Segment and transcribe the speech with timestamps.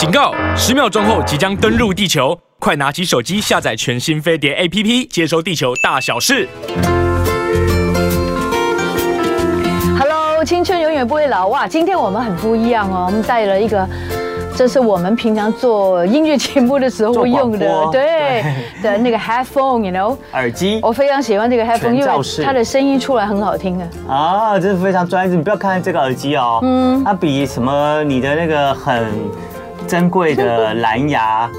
[0.00, 0.32] 警告！
[0.56, 6.48] 十秒钟后即将登陆地球，快拿起手机下载全新飞碟 APP，接收地球大小事。
[9.98, 11.68] Hello，青春永远不会老哇！
[11.68, 13.86] 今天我们很不一样哦，我们带了一个。
[14.56, 18.42] 这是我们平常做音乐节目的时候会用的，对
[18.82, 20.80] 的那个 headphone，you know，耳机。
[20.82, 23.86] 我非常喜欢这个 headphone，因为它的声音出来很好听的。
[24.08, 25.36] 啊，这是非常专业。
[25.36, 29.12] 你不要看这个耳机哦，嗯，它比什么你的那个很
[29.90, 31.50] 珍贵的蓝牙。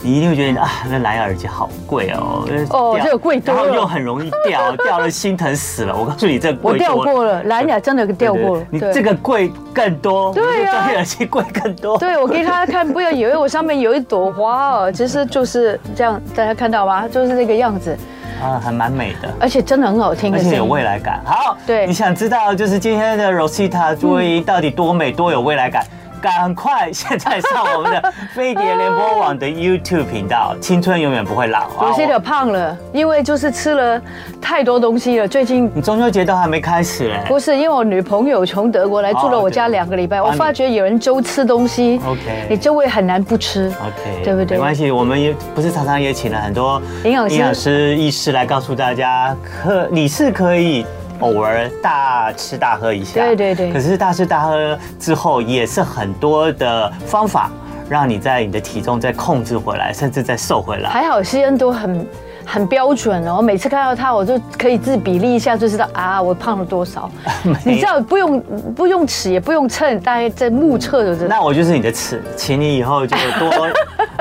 [0.00, 2.46] 你一定会觉得啊，那蓝牙耳机好贵哦。
[2.70, 5.96] 哦，这个贵多了，然后又很容易掉， 掉了心疼死了。
[5.96, 6.72] 我告诉你，这贵。
[6.72, 8.64] 我掉过了，蓝牙真的掉过了。
[8.70, 11.98] 你这个贵更多，对呀，专业耳机贵更多。
[11.98, 17.08] 对，我给大家看，不要以为我上面有一朵花哦， 其实就是这样，大家看到吗？
[17.08, 17.98] 就是这个样子。
[18.40, 21.20] 啊，还蛮美的，而且真的很好听，而且有未来感。
[21.24, 25.84] 好，对，你想知道就是今天的 Rosita 朱薇莹到底多美，多有未来感？
[26.20, 31.88] 赶快现在上我们的飞碟联播网的 YouTube 频道，青春永远不会老啊。
[31.88, 34.00] 有些点胖了，因为就是吃了
[34.40, 35.28] 太多东西了。
[35.28, 37.24] 最近你中秋节都还没开始哎。
[37.26, 44.56] 不是，因为我女朋友从德国来住了我家两个礼拜，我发觉有人周吃东西，OK，你周围很难不吃，OK，对不对？
[44.56, 50.84] 没关系，我们也不是常常也请了很多营养师、营养师、医师来告诉大家，可你是可以。
[51.20, 53.72] 偶尔大吃大喝一下，对对对。
[53.72, 57.50] 可是大吃大喝之后，也是很多的方法，
[57.88, 60.90] 让你在你的体重再控制回来，甚至再瘦回来。
[60.90, 62.06] 还好西恩都很
[62.50, 67.10] 很标准哦，我每次看到他，我就可以自比例一下，就知道啊，我胖了多少。
[67.62, 68.40] 你知道不用
[68.74, 71.28] 不用尺，也不用秤，大概在目测就知道。
[71.28, 73.68] 那我就是你的尺，请你以后就多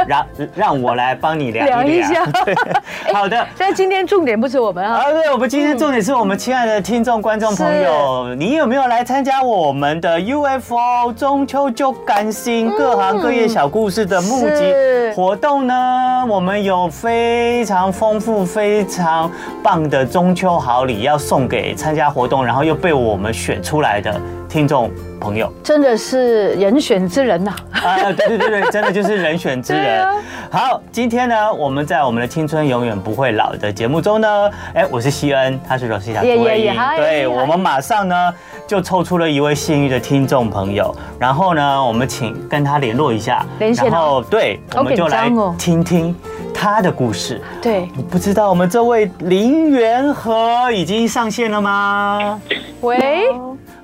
[0.05, 2.25] 让让我来帮你量一下。
[2.43, 2.53] 对，
[3.13, 3.47] 好的。
[3.57, 14.73] 但今天重点不是我们啊，对，我们今天重点是我们亲爱的听众观众朋友，你有没有来参加我们的 UFO 中秋就甘心各行各业小故事的募集
[15.15, 16.25] 活动呢？
[16.27, 18.16] 我们有非常丰。
[18.19, 27.53] 丰富非常棒的中秋好礼要送给参加活动，然后又被我们选出来的听众朋友，真的是人选之人呐！
[27.71, 30.07] 啊，对对对对，真的就是人选之人。
[30.49, 38.33] 好，今天呢，我们在我们的青春永远不会老的节目中呢，哎，我是西恩，他是罗西塔朱薇莹，对，我们马上呢
[38.65, 46.15] 就抽出了一位幸运的听众朋友，然后呢，我们请跟他联络一下，然后对，我们就来听听。
[46.59, 52.41] 他的故事，对，不知道我们这位林元和已经上线了吗？
[52.81, 53.27] 喂，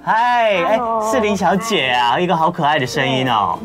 [0.05, 3.57] 嗨，哎，是林小姐啊，一个好可爱的声音哦。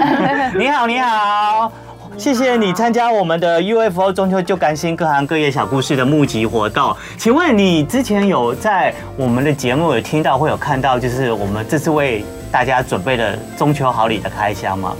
[0.54, 1.72] 你好，你好，
[2.18, 6.94] 谢谢你参加我们的 UFO 中秋就甘心各行各业小故事的募集活动。
[7.16, 12.22] 请问你之前有在我们的节目有听到或有看到，就是我们这次为
[12.52, 14.94] 大家准备的中秋好礼的开箱吗？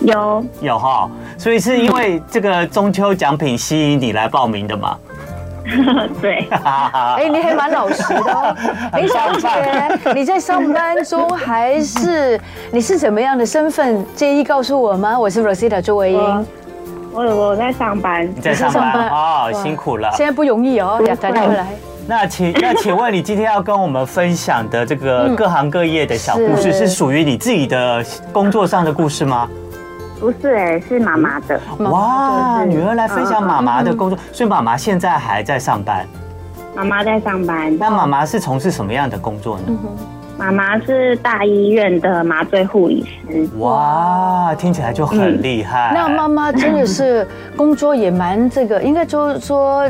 [0.00, 1.08] 有有哈，
[1.38, 4.98] 所以是因为这个中秋奖品吸引你来报名的吗？
[6.20, 8.56] 对，哎，你还蛮老实的哦。
[8.96, 12.40] 林小姐，你在上班中还是
[12.70, 14.04] 你是怎么样的身份？
[14.14, 15.18] 介意告诉我吗？
[15.18, 16.46] 我是 Rosita 朱维英，
[17.12, 21.66] 我我在上班，你在上班哦，辛苦了，现在不容易哦，大家来。
[22.06, 28.02] 那请那请问你今天要跟我们分享的这个各行各业的小故事，是属于你自己的
[28.32, 29.46] 工作上的故事吗？
[30.20, 31.60] 不是哎、欸，是妈妈的。
[31.78, 36.06] 哇，女儿来分享妈妈的工作，所以妈妈现在还在上班。
[36.74, 37.76] 妈妈在上班。
[37.78, 39.64] 那妈妈是从事什么样的工作呢？
[40.36, 43.48] 妈妈是大医院的麻醉护理师。
[43.58, 45.92] 哇，听起来就很厉害。
[45.94, 47.26] 那妈妈真的是
[47.56, 49.88] 工作也蛮这个，应该就是说。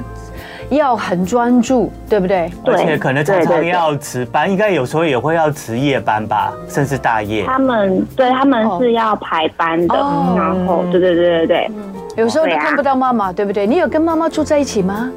[0.70, 2.50] 要很专注，对不对？
[2.64, 7.44] 而且可能常常要值班，应该有时候也会要值夜班吧，甚至大夜。
[7.46, 9.94] 他们对他们是要排班的，
[10.36, 11.70] 然后对对对对对，
[12.16, 13.66] 有时候都看不到妈妈，对不对？
[13.66, 15.10] 你有跟妈妈住在一起吗？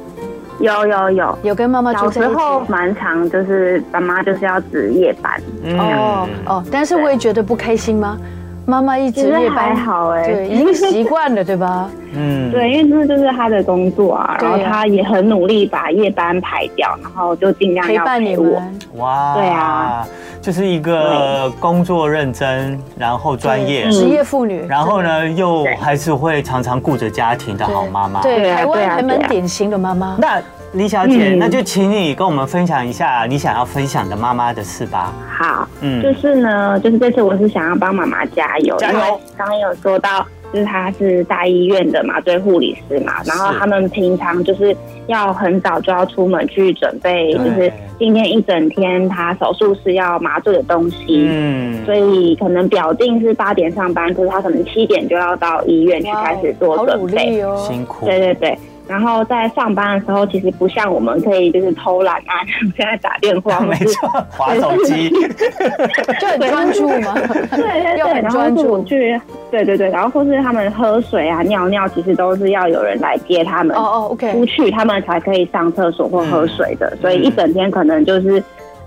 [0.60, 2.30] 有有有有跟妈妈住在一起。
[2.30, 5.40] 小时候蛮长，就是爸妈就是要值夜班。
[5.78, 8.16] 哦哦，但是我也觉得不开心吗？
[8.64, 11.90] 妈妈一直夜班，还好哎，对，已经习惯了，对吧？
[12.14, 18.80] 嗯，对，因为这就是他的工作啊，然后他也很努力把夜班排掉，然后就尽量陪伴你们。
[18.96, 20.06] 哇，对啊，
[20.40, 28.20] 就是一个工作认真，然后专业，职业妇女，然后呢又还是会常常顾着家庭的好妈妈。
[28.22, 30.16] 对，台湾还蛮典型的妈妈。
[30.20, 30.40] 那。
[30.72, 35.12] 李小姐，那就请你跟我们分享一下你想要分享的妈妈的事吧。
[35.28, 39.20] 好，嗯，就是呢，就是这次我是想要帮妈妈加油，加油。
[39.36, 44.74] 刚刚有说到就是她是大医院的麻醉护理师嘛，然后他们平常就是
[45.08, 58.58] 要很早就要出门去准备，就是今天一整天她手术室要麻醉的东西，嗯，所以可能表定是八点上班，可是他可能七点就要到医院去开始做准备，哦、辛苦，对对对。
[58.92, 62.44] 然后在上班的时候，其实不像我们可以就是偷懒啊，
[62.76, 65.08] 现在打电话， 没错，滑手机，
[66.20, 67.14] 就很专注嘛，
[67.50, 69.18] 对对对，然后出去，
[69.50, 78.42] 对对对，然后或是他们喝水啊、尿尿，其实都是要有人来接他们，哦哦，OK，出去他们才可以上厕所或喝水的，所以一整天可能就是。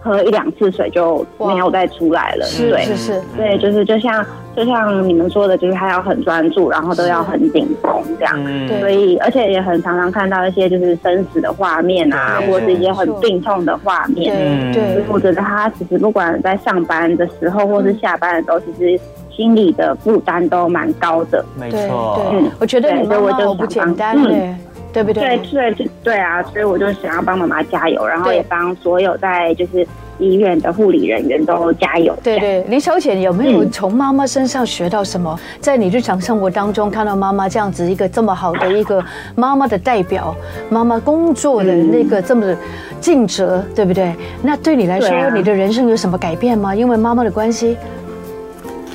[0.07, 4.23] 喝一两次水就没有再出来了，是是是，对，就是就像
[4.55, 8.35] 就像你们说的，就是他要很专注，然后都要很紧绷这样，
[8.79, 18.99] 所以而且也很常常看到一些就是生死的画面啊，或者是一些很病痛的画面，对，所以我觉得他其实不管在上班的时候或是下班的时候，其实
[19.35, 24.55] 心理的负担都蛮高的，没错，嗯，我觉得你妈妈好不简单嘞。
[24.93, 25.37] 对不对？
[25.51, 26.41] 对对对啊！
[26.43, 29.85] 所以我就想要帮妈妈加油，然后也帮所有在就是
[30.19, 32.15] 医院的护理人员都加油。
[32.23, 35.39] 对对，林小姐有没有从妈妈身上学到什么？
[35.59, 39.03] 在你日常生活当中看到妈妈这样子一个这么好的一个
[39.35, 40.35] 妈妈的代表，
[40.69, 42.55] 妈妈工作的那个这么
[42.99, 44.13] 尽责，对不对？
[44.41, 46.75] 那对你来说，你的人生有什么改变吗？
[46.75, 47.77] 因为妈妈的关系。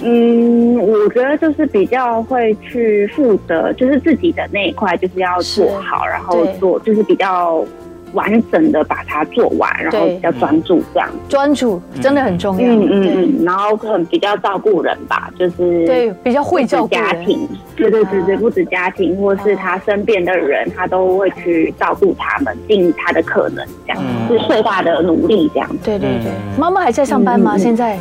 [0.03, 7.63] 嗯，我觉得就是比较会去负责，就是自己的那一块，就是要做好，然后做就是比较
[8.13, 11.09] 完整的把它做完，然后比较专注这样。
[11.29, 12.67] 专注真的很重要。
[12.67, 17.49] 嗯嗯嗯，然后可能比较照顾人吧，就是对比较会照顾家庭。
[17.77, 25.69] 对对对对，不止家庭，或是他身边的人，他都会去照顾他们，尽他的可能，这样是最大的努力这样。
[25.83, 27.57] 对对对，妈妈还在上班吗？
[27.57, 27.99] 现在？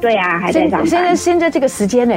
[0.00, 0.86] 对呀、啊，还在上班。
[0.86, 2.14] 现在现在这个时间呢？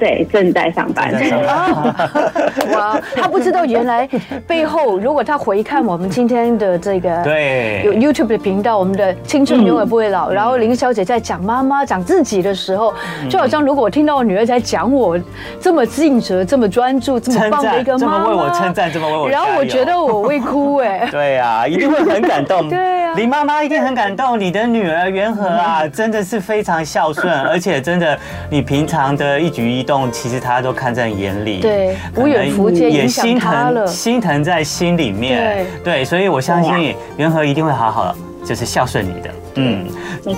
[0.00, 1.12] 对，正在上班。
[2.72, 4.08] 哇，他不知道原来
[4.46, 10.30] 背后，如果他回看我们今天的这个对有 YouTube 的频道，我们的青春永远不会老。
[10.30, 12.94] 然后林小姐在讲妈妈讲自己的时候，
[13.28, 15.18] 就好像如果我听到我女儿在讲我
[15.60, 21.06] 这么尽责、这么专注、这么棒的一个妈妈，这么为我称赞，这么为我，然后我觉得我会哭哎。
[21.10, 22.70] 对啊，一定会很感动。
[22.70, 24.40] 对啊，林妈妈一定很感动。
[24.40, 28.18] 你的女儿元和啊，真的是非常孝顺，而且真的，
[28.48, 29.89] 你平常的一举一动。
[30.12, 38.14] 其实他都看在眼里，对，无远弗届，也心疼，心疼在心里面，对，所以我相信元和一定会好好，
[38.44, 39.86] 就是孝顺你的，嗯，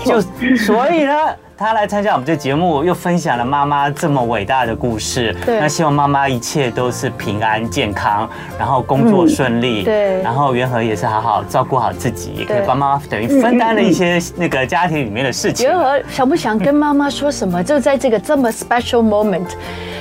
[0.05, 0.21] 就
[0.57, 1.15] 所以呢。
[1.55, 5.33] 他来参加我们这节目，又分享了妈妈这么伟大的故事。
[5.47, 8.29] 对，那希望妈妈一切都是平安健康，
[8.59, 9.85] 然后工作顺利。
[9.85, 15.69] 对，然后元和也是好好照顾好自己，也可以帮妈妈等于分担了一些那个家庭里面的事情。
[15.69, 17.63] 元和想不想跟妈妈说什么？
[17.63, 19.47] 就在这个这么 special moment，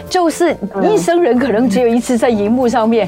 [0.10, 3.08] 就是一生人可能只有一次在荧幕上面，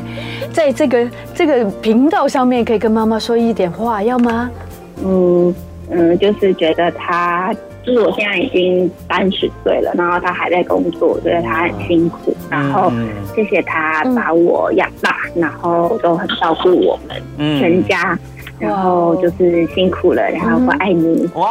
[0.51, 4.51] 在这个这个频道上面，可以跟妈妈说一点话，要吗？
[5.03, 5.55] 嗯
[5.93, 7.53] 嗯，就是觉得他。
[7.85, 12.89] 就是我现在已经三十岁了，然后他还在工作，觉得他很辛苦，然后
[13.35, 17.21] 谢谢他把我养大，然后都很照顾我们
[17.59, 18.17] 全家。
[18.63, 21.29] 然后就是辛苦了，然后我爱你。
[21.33, 21.49] 哇，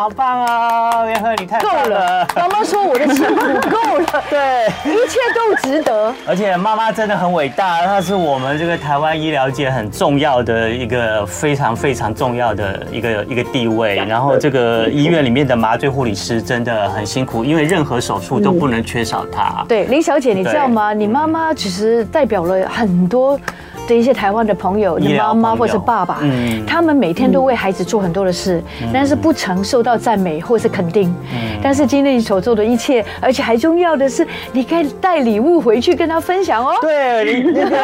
[0.00, 2.26] 好棒哦，元和你太够了。
[2.36, 6.14] 妈妈说我的辛苦够了， 对，一切都值得。
[6.26, 13.96] 而且妈妈真的很伟大，她是我们这个台湾医疗界很重要的一个非常非常重要的一个一个地位。
[13.96, 19.64] 然后这个医院里面的麻醉护理师真的很辛苦，因为任何手术都不能缺少她。
[19.66, 20.92] 对，林小姐，你知道吗？
[20.92, 23.40] 你妈妈其实代表了很多。
[23.86, 28.62] 的一些台湾的朋友，你妈妈或是爸爸，嗯，他们每天都为孩子做很多的事，
[28.92, 31.14] 但是不曾受到赞美或是肯定。
[31.62, 36.74] 但是今天你所做的一切，而且还重要的是，你可以带礼物回去跟他分享哦。
[36.80, 37.76] 对，那个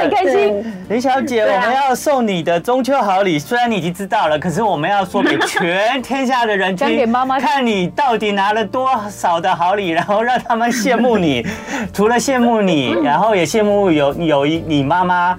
[0.00, 0.64] 很开心。
[0.88, 11.46] 林小姐，我们要送你的中秋好礼，虽然你已经知道了，可是我们要说给全天下的人听， 讲给妈妈看你到底拿了多少的好礼，然后让他们羡慕你。
[11.92, 15.38] 除了羡慕你，然后也羡慕有有一你妈妈。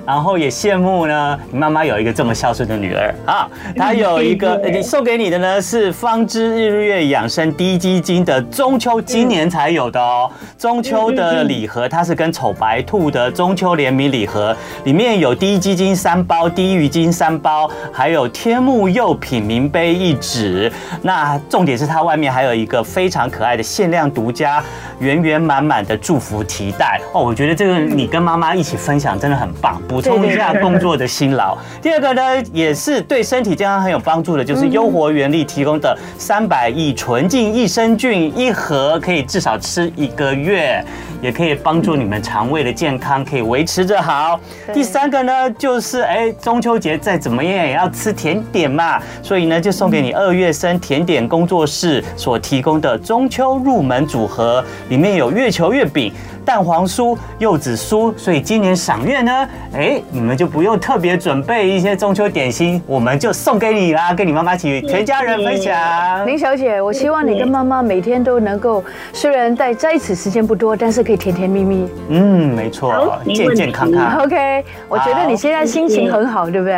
[0.05, 3.47] 然后也羡慕呢，你妈妈有一个这么孝顺的女儿啊。
[3.75, 10.29] 她有一个， 你送给你的呢是方知日月养生低基金的中秋今年才有的哦。
[10.57, 20.71] 中秋的礼盒，它是跟丑白兔的中秋联名礼盒，里面有低基金三包，低鱼精三包，还有天目釉品茗杯一纸。
[21.01, 24.63] 那重点是它外面还有一个非常可爱的限量独家
[24.99, 27.23] 圆圆满满的祝福提袋哦。
[27.23, 29.81] 我觉得这个你跟妈妈一起分享真的很棒。
[29.91, 31.57] 补充一下工作的辛劳。
[31.81, 32.21] 第二个呢，
[32.53, 40.81] 也是对身体健康很有帮助的，就是优活原力提供的三百亿纯净益生菌一盒，可以至少吃一个月，
[41.21, 44.39] 也可以帮助你们肠胃的健康，可以维持着好。
[44.73, 56.13] 第三个呢，就是哎，中秋节再怎么样也要吃甜点嘛，所以呢，就送给你二月生甜点工作室所提供的中秋入门组合，里面有月球月饼。
[56.45, 66.25] 蛋黄酥、柚子酥，所以今年赏月呢，哎，你们就不用特别准备一些中秋点心，我们就送给你啦，跟你妈妈一起全家人分享。
[66.25, 68.83] 林小姐，我希望你跟妈妈每天都能够，
[69.13, 71.87] 虽然在在一起时间不多，但是可以甜甜蜜蜜。
[72.09, 74.17] 嗯，没错，健健康康。
[74.23, 76.75] OK，我觉得你现在心情很好，对不对？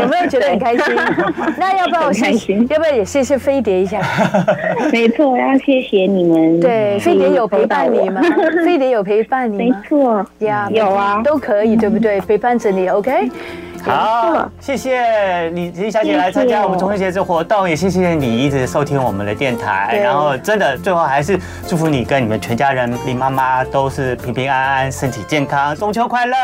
[0.00, 0.84] 有没有觉得很开心？
[1.58, 2.56] 那要不要我谢谢？
[2.70, 4.00] 要不要也谢谢飞碟一下？
[4.90, 6.60] 没错，要谢谢你们。
[6.60, 8.22] 对，飞碟有陪伴你吗？
[8.64, 8.86] 飞碟。
[8.86, 9.80] 有陪伴你吗？
[9.82, 12.20] 没错，呀，有啊，都可以，对不对？
[12.20, 13.30] 陪伴着你，OK。
[13.86, 20.00] 好，谢谢李李小姐来参加我们中秋节这活动，也谢谢你一直收听我们的电台。
[20.02, 21.38] 然后真的，最后还是
[21.68, 26.34] 祝福你跟你们全家人，林妈妈都是平平安安，身体健康，中秋快乐，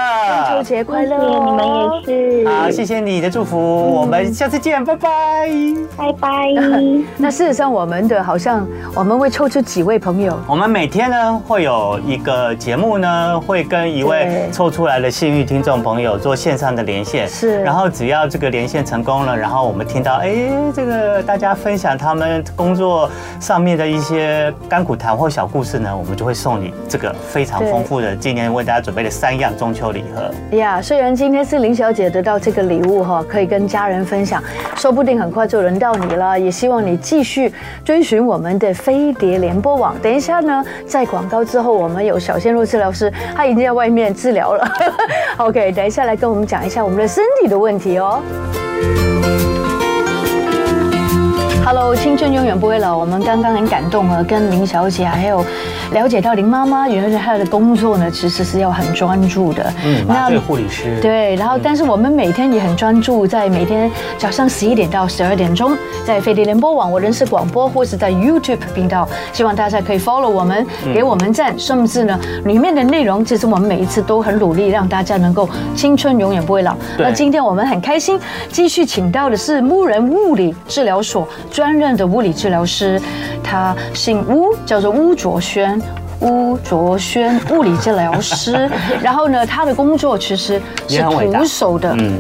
[0.51, 2.49] 中秋节快乐，你们也是。
[2.49, 5.49] 好，谢谢你的祝福，我们下次见，拜拜，
[5.97, 6.47] 拜拜。
[7.19, 17.32] 那事实上，我们的好像我们会抽出几位朋友，我们每天呢会有一个节目呢，会跟一位抽出来的幸运听众朋友做线上的连线。
[17.33, 20.37] 是，然后只要这个连线成功了，然后我们听到，哎，
[20.75, 23.11] 这个大家分享他们工作
[23.41, 30.59] 上面的一些甘苦谈或小故事呢，我们就会送你这个非常丰富的今年为大家准备的三样中秋礼盒。
[30.59, 34.43] 呀，虽然今天是林小姐得到这个礼物哈，可以跟家人分享，
[34.77, 36.39] 说不定很快就轮到你了。
[36.39, 37.51] 也希望你继续
[37.83, 39.97] 追寻我们的飞碟联播网。
[40.03, 44.69] 等一下呢，在广告之后，我们有小鲜肉治疗师，他已经在外面治疗了。
[45.39, 47.22] OK，等一下来跟我们讲一下我们的。
[47.23, 48.21] 身体的问题哦。
[51.64, 52.97] Hello，青春永远不会老。
[52.97, 55.45] 我们刚刚很感动啊，跟林小姐还有
[55.93, 59.73] 了解到林妈妈原来她的工作呢，其实是要很专注的。
[59.85, 60.99] 嗯，麻醉护理师。
[61.01, 71.59] 对，然后但是我们每天也很专注，在每天早上十一点到十二点钟，在飞碟联播网、我认识广播，或是在 YouTube 频道，希望大家可以 follow 我们，给我们赞。
[71.59, 76.75] 甚至呢，里面的内容其实我们每一次都很努力，让大家能够青春永远不会老。
[76.99, 78.19] 那今天我们很开心，
[78.51, 81.29] 继续请到的是牧人物理治疗所。
[81.51, 83.01] 专任的物理治疗师，
[83.43, 85.82] 他姓巫，叫做巫卓轩，
[86.23, 88.71] 巫卓轩物理治疗师。
[89.02, 92.19] 然后呢，他的工作其实是徒手的，嗯，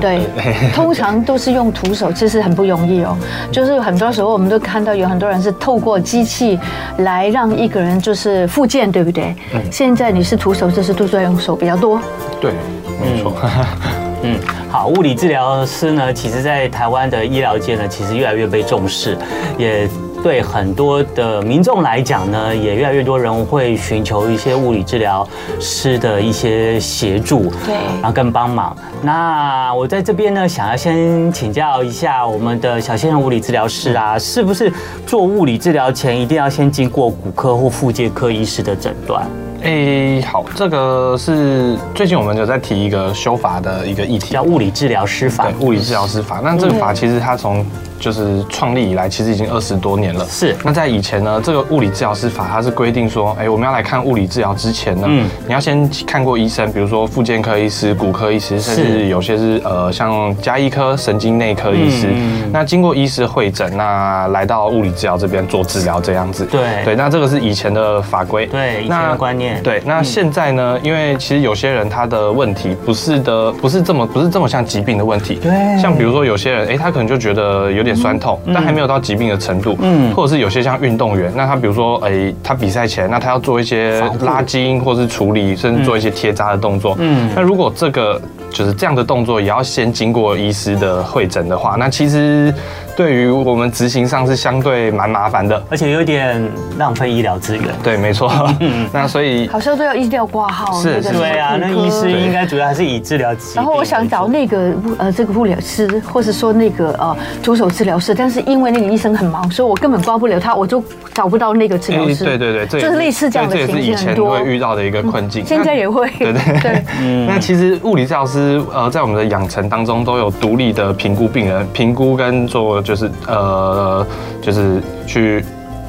[0.00, 0.20] 对，
[0.74, 3.16] 通常都是用徒手，其实很不容易哦。
[3.50, 6.58] 就是很多时候我们都看到有很多人是透过机器
[6.98, 9.34] 来让一个人就是复健，对不对？
[9.70, 12.00] 现在你是徒手，就是都在用手比较多。
[12.40, 12.52] 对，
[13.00, 13.34] 没错。
[14.24, 14.38] 嗯，
[14.70, 19.18] 好，物理治疗师呢，其实在台湾的医疗界呢，其实越来越被重视，
[19.58, 19.88] 也
[20.22, 25.26] 对很多的民众来讲呢，也越来越多人会寻求一些物理治疗
[25.58, 28.76] 师的一些协助，对，然后跟帮忙。
[29.02, 34.72] 那我在这边呢，想要先请教一下我们的小先生物理治疗师啊，是不是
[35.06, 39.26] 做物理治疗前一定要先经过骨科或附介科医师的诊断？
[39.64, 45.44] 哎、欸，好，这个是最近我们有在提一个修法的一个议题，叫物理治疗师法。
[45.44, 46.40] 对，物理治疗师法。
[46.42, 47.64] 那这个法其实它从
[48.02, 50.26] 就是创立以来，其实已经二十多年了。
[50.26, 50.56] 是。
[50.64, 62.08] 那在以前呢，这个物理治疗师法它是规定说，哎、欸，我们要来看物理治疗之前呢，嗯，你要先看过医生，比如说复健科医师、骨科医师，甚至有些是呃像加医科、神经内科医师。
[62.12, 62.50] 嗯。
[62.52, 66.44] 那经过医师会诊，那来到物理治疗这边做治疗这样子。
[66.44, 66.60] 对。
[66.84, 68.46] 对，那这个是以前的法规。
[68.46, 69.62] 对，以前的观念。
[69.62, 70.78] 对，那现在呢？
[70.82, 75.36] 因为其实有些人他的问题不是的，不是这么不是这么像疾病的问题。
[75.36, 79.76] 对，像比如说有些人，哎，他可能就觉得有点酸痛，但还没有到疾病的程度。
[79.80, 86.96] 嗯，或者是有些像运动员，那他比如说，哎，他比赛前，那他要做一些拉筋，或是处理，甚至做一些贴扎的动作。
[86.98, 88.20] 嗯，那如果这个
[88.50, 92.54] 就是这样的动作，也要先经过医师的会诊的话，那其实。
[92.96, 96.42] 对于我们执行上是相对蛮麻烦的，而且有点
[96.78, 97.64] 浪费医疗资源。
[97.82, 98.30] 对，没错。
[98.92, 100.80] 那所以好像都要医疗挂号。
[100.80, 103.34] 是，对啊，那医师应该主要还是以治疗。
[103.54, 110.82] 然后我想找那个呃这个护理师，或是说那个呃左手治疗师，但是因为那个医生很忙，所以我根本挂不了他，我就
[111.14, 112.24] 找不到那个治疗师。
[112.24, 113.78] 对对对，就是类似这样的情况。
[113.78, 116.10] 这也是以前会遇到的一个困境，现在也会。
[116.18, 116.84] 对对对。
[117.00, 117.26] 嗯。
[117.26, 123.62] 那其实物理治疗师呃在我们的养成当中都有独立的评估病人，评估跟做就是呃。
[123.72, 124.06] 呃，
[124.40, 125.44] 就是去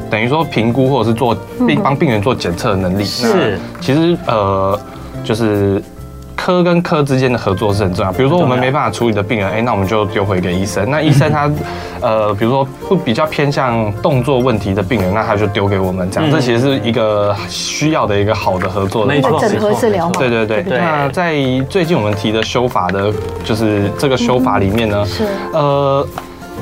[0.09, 1.35] 等于说评估或者是做
[1.67, 3.03] 病帮病人做检测的能力。
[3.03, 4.79] 是，其实呃，
[5.23, 5.81] 就是。
[6.35, 8.11] 科跟科之间的合作是很重要。
[8.11, 10.89] 比如说我们没办法处理的病人，哎，那我们就丢回给医生。
[10.89, 11.49] 那医生他，
[12.01, 16.29] 呃，比如说不比较偏向动作问题的病人，那他就丢给我们这样。
[16.29, 19.13] 这其实是一个需要的一个好的合作的。
[19.13, 20.13] 没错，整合治疗嘛。
[20.17, 20.65] 对对对。
[20.67, 21.35] 那在
[21.69, 23.13] 最近我们提的修法的，
[23.45, 25.23] 就是这个修法里面呢，是
[25.53, 26.05] 呃。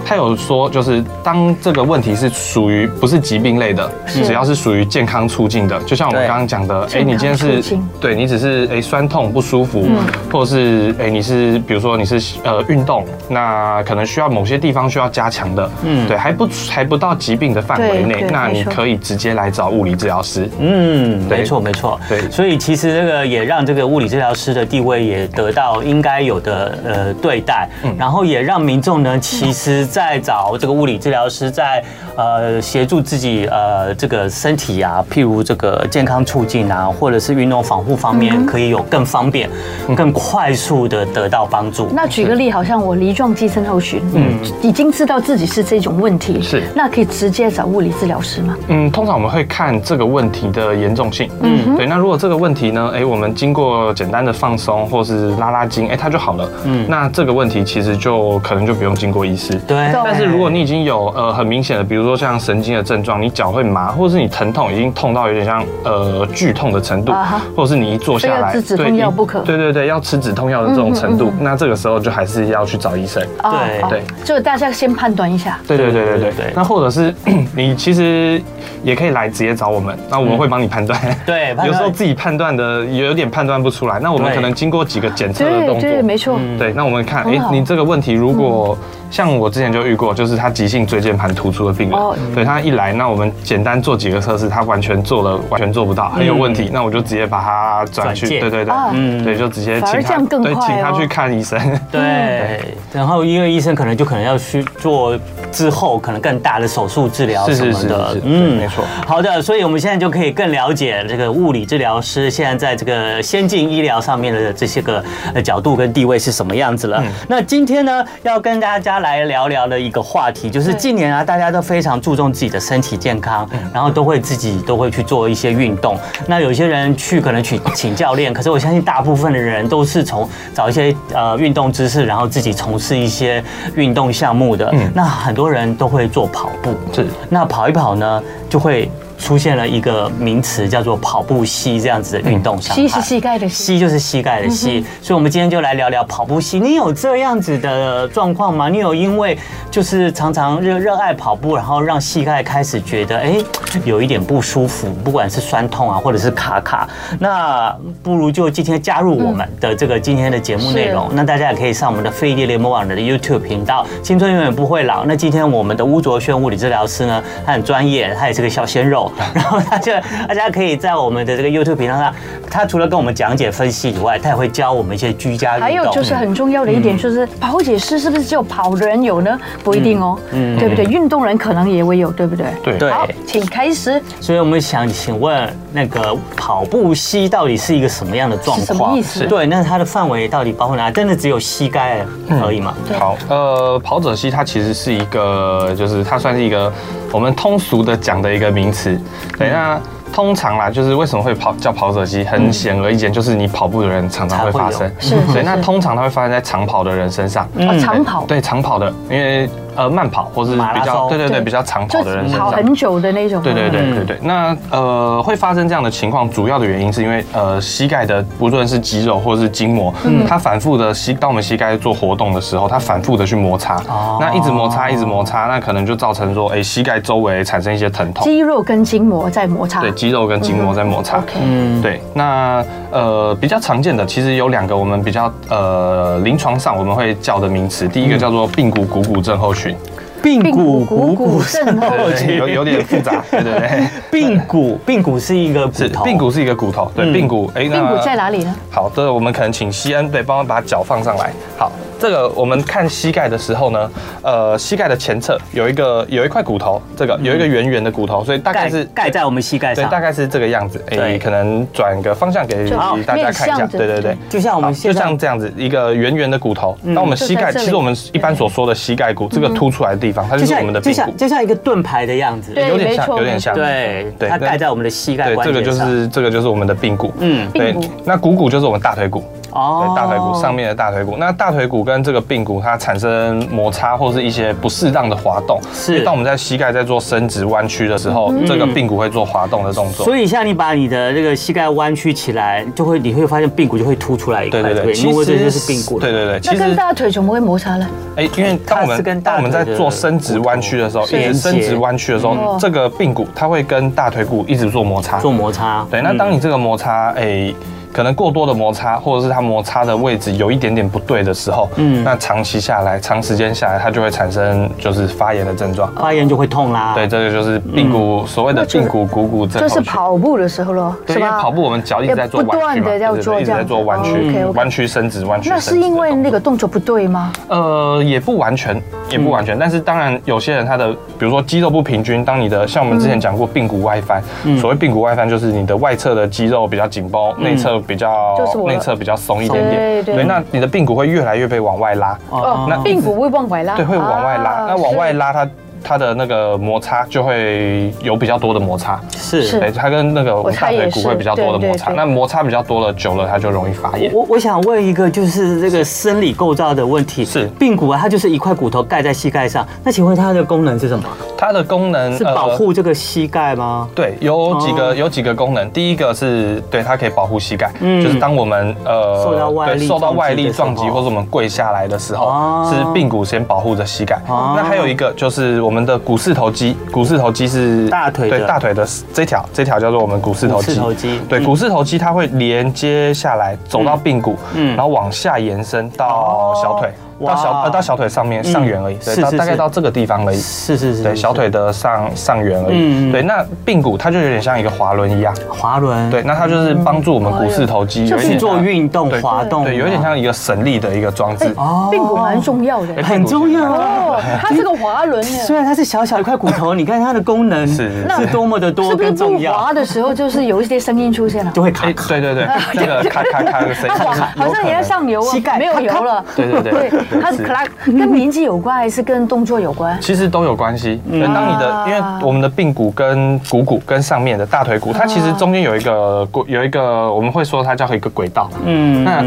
[0.05, 9.87] 他有说，就是当这个问题是属于不是疾病类的，只要是属于健康促进的，就像我们刚刚讲的，哎，你今天是，对你只是哎酸痛不舒服，
[10.31, 20.49] 或者是哎你是比如说你是呃运动，那可能需要某些地方需要加强的，嗯，对，还不还不到疾病的范围内，那你可以直接来找物理治疗师。
[20.59, 29.87] 嗯，没错没错，对，所以其实这个也让这个物理治疗师的地位也得到应该有的呃对待，然后也让民众呢，其实。
[29.91, 31.83] 在找这个物理治疗师，在
[32.15, 39.49] 呃协助自己呃这个身体啊，譬如这个健康促进啊，或者是运动防护方面，可以有更方便、
[39.95, 41.89] 更快速的得到帮助。
[41.93, 48.55] 那举个例，好像我梨状肌症候群，嗯，已经知道自己是这种问题，是那可以直接找物理治疗师吗？
[48.69, 51.85] 嗯，通常我们会看这个问题的严重性，嗯，对。
[51.85, 59.80] 那如果这个问题呢，哎，我们经过简单的放松或是拉拉筋，哎，它就好了，嗯，那这个问题其实就可能就不用经过医师，对。
[60.03, 67.13] 但是如果你已经有呃很明显的，比如说像神经的症状，你脚会麻，或者是你疼痛已经痛到有点像呃剧痛的程度，
[67.55, 73.21] 或者是你一坐下来，吃止痛药不可，对对对，要吃止痛药的这种程度，那这个时候就还是要去找医生。
[73.41, 75.59] 对对，就大家先判断一下。
[75.67, 76.53] 对对对对对对。
[76.55, 77.13] 那或者是
[77.55, 78.41] 你其实
[78.83, 80.99] 也可以来直接找我们，那我们会帮你判断。
[81.25, 86.39] 对， 有时候自己判断的有点判断不出来，那我们可能经过几个检测的动作，对，没错。
[86.57, 88.77] 对，那我们看，哎，你这个问题如果。
[89.11, 101.59] 像我之前就遇过，就是他急性椎间盘突出的病人，对他一来，那我们简单做几个测试，他完全做了，完全做不到，很有问题，那我就直接把他转去，对对对，嗯，对，就直接请他，对，请他去看医生，
[101.91, 102.61] 对，
[102.93, 105.17] 然后因为医生可能就可能要去做
[105.51, 108.85] 之后可能更大的手术治疗什么的，嗯，没错。
[109.05, 115.03] 好的，所以我们现在就可以更了解这个物理治疗师现在在这个先进医疗上面的这些个
[115.43, 117.03] 角度跟地位是什么样子了。
[117.27, 119.01] 那今天呢，要跟大家。
[119.01, 125.97] 来聊聊的一个话题，就是近年啊，大家都非常注重自己的身体健康，然后都会自己都会去做一些运动。
[126.27, 133.43] 那有些人去可能去请教练，可是我相信大部分的人都是从找一些呃运动知识，然后自己从事一些
[133.75, 134.71] 运动项目的。
[134.93, 138.89] 那很多人都会做跑步，是那跑一跑呢，就会。
[139.21, 142.81] 出现了一个名词叫做跑步膝这样子的运动伤害。
[142.81, 144.83] 膝是膝盖的膝，就是膝盖的膝。
[145.01, 146.59] 所以，我们今天就来聊聊跑步膝。
[146.59, 148.67] 你有这样子的状况吗？
[148.67, 149.37] 你有因为
[149.69, 153.37] 就是常常热热爱跑步，然后让膝盖开始觉得哎
[153.85, 156.89] 有一点不舒服，不管是酸痛啊，或者是卡卡。
[157.19, 161.09] 那不如就今天加入我们的这个今天的节目内容。
[161.13, 165.05] 那大家也可以上我们的飞碟联盟网的 YouTube 频道，青春永远不会老。
[165.05, 169.10] 那今天我们的巫卓轩物理治疗师呢，他很专业，他也是个小鲜肉。
[169.33, 169.91] 然后他就
[170.27, 172.13] 大家可以在我们的这个 YouTube 频道上，
[172.49, 175.63] 他除了跟我们讲解分析以外，他也会教我们一些居家运动。
[175.63, 179.39] 还有就是很重要的一点，就是跑解师是不是只有跑的人有呢？
[179.63, 180.85] 不一定哦，嗯，对不对？
[180.85, 182.45] 运动人可能也会有，对不对？
[182.63, 182.91] 对对。
[182.91, 184.01] 好，请开始。
[184.19, 188.65] 所以我们想请问，那个跑步膝到底是一个什么样的状况？
[188.65, 189.25] 什么意思？
[189.25, 190.91] 对，那它的范围到底包括哪？
[190.91, 192.05] 真的只有膝盖
[192.43, 192.73] 而已吗？
[192.99, 196.71] 好，呃，跑者膝它其实是一个，就是它算是一个。
[197.11, 198.99] 我们通俗的讲的一个名词，
[199.37, 199.79] 对，那
[200.13, 209.49] 通常啦，就是为什么会跑叫跑者机，很显而易见，就是你跑步的人常常会发生，是，对，那通常它会发生在长跑的人身上，啊，长跑，对，长跑的，因为。
[209.75, 213.41] 呃，慢跑或是比较对对对比较长跑的人，跑很久的那种。
[213.41, 214.19] 对对对对对。
[214.21, 219.93] 那呃，会发生这样的情况，主要的原因是因为呃，膝盖的不论是肌肉或者是筋膜，
[220.27, 223.81] 它反复的膝，当我们膝盖做活动的时候，它反复的去摩擦，
[224.19, 228.23] 那一直摩擦一直摩擦，那可能就造成说，哎，膝盖周围产生一些疼痛。
[228.23, 229.81] 肌肉跟筋膜在摩擦。
[229.81, 231.21] 对，肌肉跟筋膜在摩擦。
[231.41, 231.81] 嗯。
[231.81, 239.75] 对，那呃，比较常见的其实有两个，我们比较呃，临床上我们会叫的名词，第一个叫做髌骨股骨症候群。
[240.21, 243.87] 髌骨股骨症候群有有点复杂，对对对。
[244.11, 247.51] 髌骨髌骨是一个骨头，髌骨是一个骨头，对，髌骨。
[247.55, 248.55] 哎，髌骨在哪里呢？
[248.69, 251.31] 好的，我们可能请西恩对，帮我把脚放上来。
[251.57, 251.71] 好。
[251.99, 253.91] 这个我们看膝盖的时候呢，
[254.23, 260.83] 呃，膝盖的前侧有一个有一块骨头，这个有一个圆圆的骨头，所以大概是盖在我们膝盖上，对，大概是这个样子。
[260.89, 262.67] 哎，可能转个方向给
[263.05, 266.75] 大家看一下，对对对，就像我们就像这样子一个圆圆的骨头。
[266.81, 275.63] 那我们膝盖其实我们一般所说的膝盖骨这个凸出来的地方，它就是我们的，就像就像一个盾牌的样子，有点像，有点像，对对，它盖在我们的膝盖关节上。
[275.63, 277.75] 对，这个就是这个就是我们的髌骨，嗯，对。
[278.03, 279.23] 那股骨就是我们大腿骨。
[279.51, 281.15] 哦，对，大腿骨上面的大腿骨。
[281.17, 286.01] 那大腿骨跟这个髌骨它产生摩擦或是一些不适当的滑动，是。
[286.03, 290.05] 当我们在膝盖在做伸直弯曲的时候，这个髌骨会做滑动的动作。
[290.05, 294.61] 所以像你把你的这个膝盖弯曲起来，就会你会发现髌骨就会凸出来一块。
[294.61, 295.99] 对对对，因为这就是髌骨。
[295.99, 297.87] 对对对，那跟大腿怎么会摩擦呢？
[298.15, 305.85] 哎，因为当我们当我们在做伸直弯曲的时候，一直伸直弯曲的时候，这个髌骨它会跟大腿骨一直做摩擦，做摩擦。
[305.91, 307.53] 对，那当你这个摩擦，哎。
[307.91, 316.93] 可能过多的摩擦，或者是它摩擦的位置有一点点不对的时候，嗯，那长期下来，长时间下来，它就会产生就是发炎的症状，发炎就会痛啦。
[316.95, 319.61] 对，这个就是髌骨所谓的髌骨股骨症。
[319.61, 325.49] 就是跑步的时候咯，对，因为跑步我们脚一直在做弯曲嘛，不断的要做，一直在做弯曲，弯曲伸直，弯曲。
[325.49, 327.31] 那是因为那个动作不对吗？
[327.47, 334.21] 呃，也不完全，也不完全，但是当然有些人他的，比如说肌肉不平均，当你的像我们之前讲过髌骨外翻，
[334.59, 338.37] 所谓髌骨外翻就是你的外侧的肌肉比较紧绷，内侧比较。
[338.67, 345.47] 内侧比较松一点点，对，对，那你的髌骨会越来越被往外拉，哦，那髌骨会往外拉，对，会往外拉，啊、那往外拉它。
[345.83, 354.11] 它的那个摩擦就会有比较多的摩擦，是，对，它跟那个我们大腿骨会比较多的摩擦，那摩擦比较多了，久了它就容易发炎。
[354.13, 357.49] 我我想问一个就是这个生理构造的问题，是。
[357.59, 361.03] 髌骨啊，它就是一块骨头盖在膝盖上，那请问它的功能是什么？
[361.37, 363.87] 它的功能是保护这个膝盖吗？
[363.95, 374.19] 对，有几个有几个功能，第一个是对它可以保护膝盖，就是当我们呃受到外力受到外力撞击或者我们跪下来的时候，是髌骨先保护着膝盖。
[374.27, 381.19] 那还有一个就是我们的股四头肌，股四头肌是大腿，对大腿的这条，这条叫做我们股四头肌。
[381.27, 386.91] 对，股四头肌它会连接下来，走到髌骨，然后往下延伸到小腿。
[387.25, 401.53] 到小呃到小腿上面上缘而已，对，到大概到这个地方而已，是是是，对，小腿的上上缘而已，对，那髌骨它就有点像一个滑轮一样，滑轮，对，那它就是帮助我们股四头肌去做运动滑动，对，有点像一个省力的一个装置。
[401.57, 409.53] 哦，髌骨蛮重要的，很重要哦，它是个滑轮，虽然它是小小一块骨头，你看它的功能是是多么的多跟重要。
[409.53, 413.95] 滑的时候就是有一些声音出现了， 就会卡，对对对，那个咔咔咔的声音，
[414.35, 416.71] 好像也要上油，膝盖没有油了，对对。
[416.71, 417.67] 对，它是 clock。
[417.85, 419.97] 跟年纪有关还是跟动作有关？
[419.99, 421.01] 其实都有关系。
[421.09, 428.49] 当你的，因为我们的髌骨跟股骨跟上面的大腿骨，它其实中间有一个有一个，我们会说它叫一个轨道。
[428.65, 429.23] 嗯，那。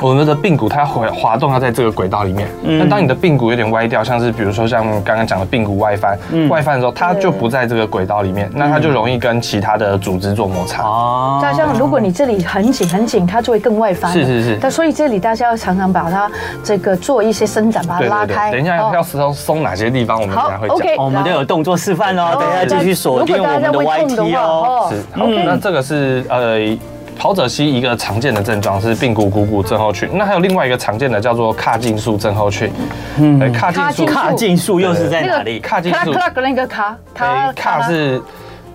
[0.00, 10.82] 我们的髌骨它滑滑动要在这个轨道里面，那当你的髌骨有点歪掉，像是比如说像刚刚讲的髌骨外翻，外翻的时候它就不在这个轨道里面，那它就容易跟其他的组织做摩擦。
[10.82, 14.10] 哦，大家如果你这里很紧很紧，它就会更外翻。
[14.12, 14.58] 是是是。
[14.60, 16.28] 那所以这里大家要常常把它
[16.64, 18.50] 这个做一些伸展，把它拉开。
[18.50, 20.76] 等一下要松松哪些地方，我们等下会讲。
[20.76, 24.90] OK，我们都有动作示范哦，等一下继续锁定我们的 YT 哦。
[24.90, 25.20] 是。
[25.20, 26.76] OK，那这个是呃。
[27.22, 32.68] 跑者膝一个常见的症状是髌骨股骨症候群，那还有另外一个常见的叫做髂胫束症候群。
[33.16, 35.60] 嗯，髂胫束，髂胫束又是在哪里？
[35.60, 38.20] 髂胫束，那个髂，髂是。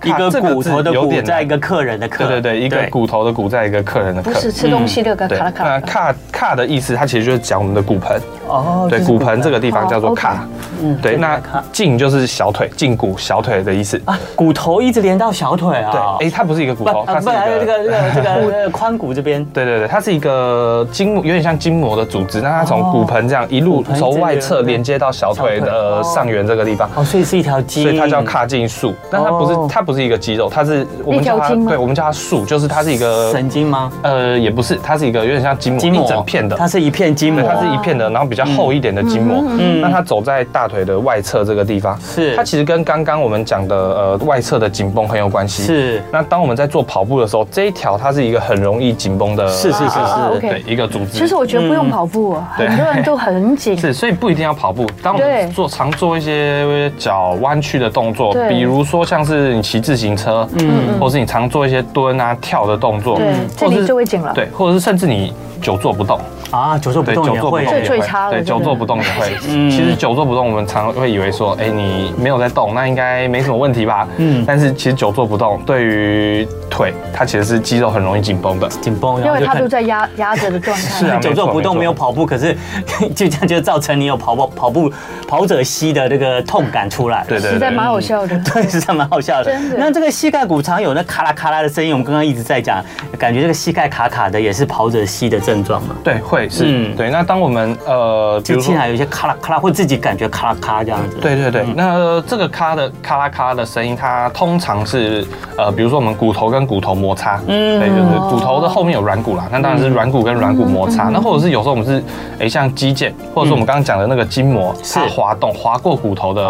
[0.03, 5.63] 一个骨头的骨在一个客人的客，对对对，一个骨头的骨在一个客人的客，不是吃东西那个卡拉卡。
[5.63, 10.47] 那卡卡的意思，它其实就是讲我们的骨盆哦，对，骨盆这个地方叫做卡，
[10.81, 11.39] 嗯，对，那
[11.73, 33.91] 胫就是小腿，胫骨小腿的意思啊，骨头一直连到小腿啊，对，哎，它不是一个骨头，它是一个这个这个 这个髋骨这边，对对对，它是一个筋膜，有点像筋膜的组织，那它从骨盆这样一路从外侧连接到小腿的上缘这个地方，哦，所以是一条筋，所以它叫髂胫束，但它不是它不是一个肌肉，它是我们叫它，对，我们叫它束，就是它是一个神经吗？
[34.03, 39.43] 呃，也不是，它是一个有点像筋膜一整片的，它是一片筋膜，它是一片的，然后比较厚一点的筋膜。
[39.47, 45.63] 嗯，那它走在大腿的外侧这个地方，是它其实跟刚刚我们讲的呃外侧的紧绷很有关系。
[45.63, 51.13] 是，那当我们在做跑步的时候，这一条它是一个很容易紧绷的，是是是是，对，一个组织。
[51.13, 53.78] 其实我觉得不用跑步，很多人都很紧。
[53.78, 54.86] 是，所以不一定要跑步。
[55.02, 61.38] 当我们做常做一些脚弯曲的动作，比如说像是你骑自行车，嗯，或是你常。
[61.38, 64.34] 常做一些蹲啊、跳的动作，对，这里就会紧了。
[64.34, 66.19] 对，或者是甚至你久坐不动。
[66.51, 69.38] 啊，久坐不动也会，最最差对，久坐不动也会。
[69.49, 74.07] 嗯，其实久坐不动，我们常会以为说，哎，你没有在动，那应该没什么问题吧？
[74.17, 80.83] 嗯，但是其实久坐不动，对于腿，它其实是肌肉很容易紧绷的，紧绷，因为它都在压压着的状态。
[80.83, 82.55] 是啊， 久坐不动没有跑步，可是
[83.15, 84.91] 就这样就造成你有跑步跑步
[85.27, 87.25] 跑者膝的这个痛感出来。
[87.27, 88.37] 对对，实在蛮好笑的。
[88.53, 89.45] 对，实在蛮好笑的。
[89.45, 89.77] 真的。
[89.79, 92.85] 那这个膝盖骨常有那咔啦咔啦的声音，我们刚刚一直在讲，
[93.17, 95.95] 感觉这个膝盖卡卡的也是跑者膝的症状嘛？
[96.03, 96.47] 对，会。
[96.47, 97.09] 是，嗯，对。
[97.09, 101.17] 那当我们呃，比如说有一些咔啦咔啦，会自己感觉咔啦咔这样子。
[101.19, 101.65] 对对对。
[101.75, 105.25] 那这个咔的咔啦咔的声音，它通常是
[105.57, 111.06] 呃，比如说我们骨头跟骨头摩擦，嗯，对，就是骨头的后面有软骨啦，那当然是软骨跟软骨摩擦。
[111.06, 112.03] 那或者是有时候我们是，
[112.39, 116.43] 哎，像肌腱，或者是我们刚刚讲的那个筋膜，是滑动滑过骨头的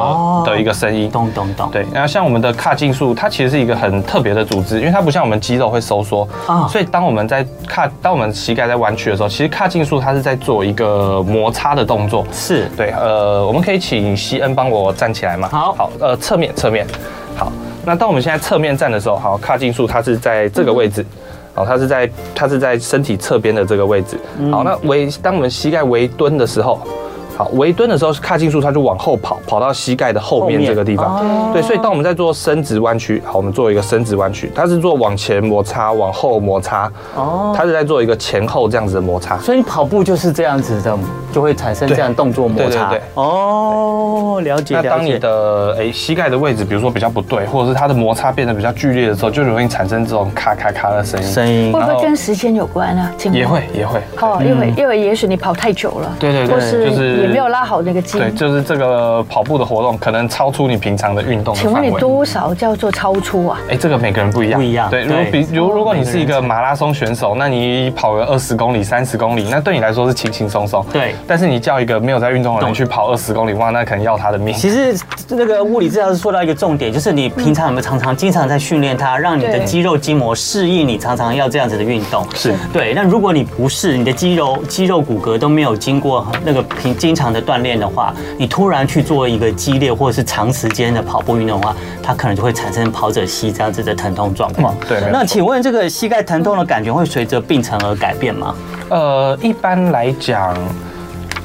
[0.46, 1.10] 的一个声音。
[1.12, 1.70] 咚咚咚。
[1.72, 12.26] 对，然后像我们的髂胫束，它其实是一个很特别的组织，因为它不像我们肌肉会收缩啊，所以当我们在髂，当我们膝盖在弯曲的时候，其实髂胫束它是在做一个摩擦的动作。
[12.32, 15.48] 是对，呃，我们可以请希恩帮我站起来吗？
[15.52, 16.86] 好，好，呃，侧面，侧面，
[17.36, 17.52] 好。
[17.88, 21.06] 那当我们现在侧面站的时候，好，髂胫束它是在这个位置，
[21.54, 24.20] 好，它是在它是在身体侧边的这个位置，
[24.52, 26.86] 好，那微当我们膝盖微蹲的时候。
[27.38, 31.18] 好，微蹲的时候是，髂胫束它就往后跑，跑到膝盖的后面这个地方。
[31.18, 36.92] 哦、对，所以当我们在做伸直弯曲，好，我们做一个伸直弯曲，它是做往前摩擦，往后摩擦。
[37.16, 39.38] 哦，它是在做一个前后这样子的摩擦。
[39.38, 40.98] 所以跑步就是这样子的，
[41.32, 42.90] 就会产生这样动作摩擦。
[42.90, 44.74] 对对对，哦，了解。
[44.74, 51.28] 那当你的哎膝盖的位置，比如说比较不对，或者是它的摩擦变得比较剧烈的时候，就容易产生这种咔咔咔的声音。
[51.32, 53.14] 声音会不会跟时间有关啊？
[53.32, 54.00] 也会也会。
[54.22, 56.12] 哦，因为因为也许你跑太久了。
[56.20, 56.56] 对对对，
[56.90, 57.27] 就是。
[57.28, 61.60] 没有拉好那个筋，对，就是这个跑步的活动可能超出你平常的运动的。
[61.60, 63.60] 请问你多少叫做超出啊？
[63.70, 64.90] 哎，这个每个人不一样，不一样。
[64.90, 70.86] 对，如比如如果你是一个马拉松选手，那你跑个二十公里、三十公里，那对你来说是轻轻松松。
[70.92, 74.54] 对，但是你叫一个没有在运动的人去跑二十公里，哇，那可能要他的命。
[74.54, 74.96] 其实
[75.30, 82.26] 那个物理治疗是说到一个重点，就是你平常有没有常常经常在训练它，让你的肌肉筋膜适应你常常要这样子的运动。
[82.34, 82.94] 是对。
[82.94, 88.14] 那如果你不是，你的肌肉肌肉骨骼都没有经过那个平经常的锻炼的话。
[88.38, 94.76] 你突然去做一个激烈或者是长时间的跑步运动的话，它可能就会产生跑者膝这样子的疼痛状况。
[94.88, 95.02] 对。
[95.12, 98.56] 那请问这个膝盖疼痛的感觉会随着病程而改变吗？
[98.90, 100.56] 呃，一般来讲。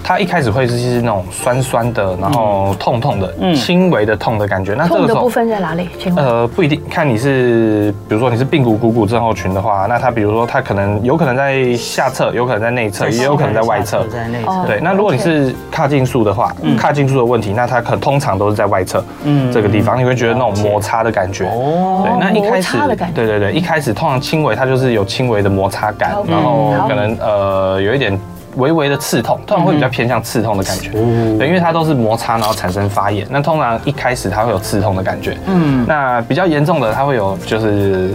[0.05, 4.75] 它一开始会是是那种酸酸的，然后痛痛的，轻微的痛的感觉。
[4.75, 5.89] 那这个痛的部分在哪里？
[6.17, 14.05] 呃，不一定，看你是，比如说你是髌骨股骨症候群的话，那它比如说它可能有可能在下侧，有可能在内侧，也有可能在外侧。
[14.09, 14.65] 在内侧。
[14.67, 21.47] 对，那如果你是髂胫束的话，髂胫束的问题，那它可通常都是在外侧，嗯，这个地方你会觉得那种摩擦的感觉。
[21.47, 22.03] 哦。
[22.05, 22.77] 对，那一开始，
[23.15, 28.19] 对对对，一开始通常轻微，它就是有轻微的摩擦感，然后可能呃有一点。
[28.57, 33.27] 微微的刺痛，通常会比较偏向刺痛的感觉，嗯、对，因为它都是摩擦，然后产生发炎。
[33.31, 38.11] 那通常一开始它会有刺痛的感觉，嗯，那比较严重的它会有就是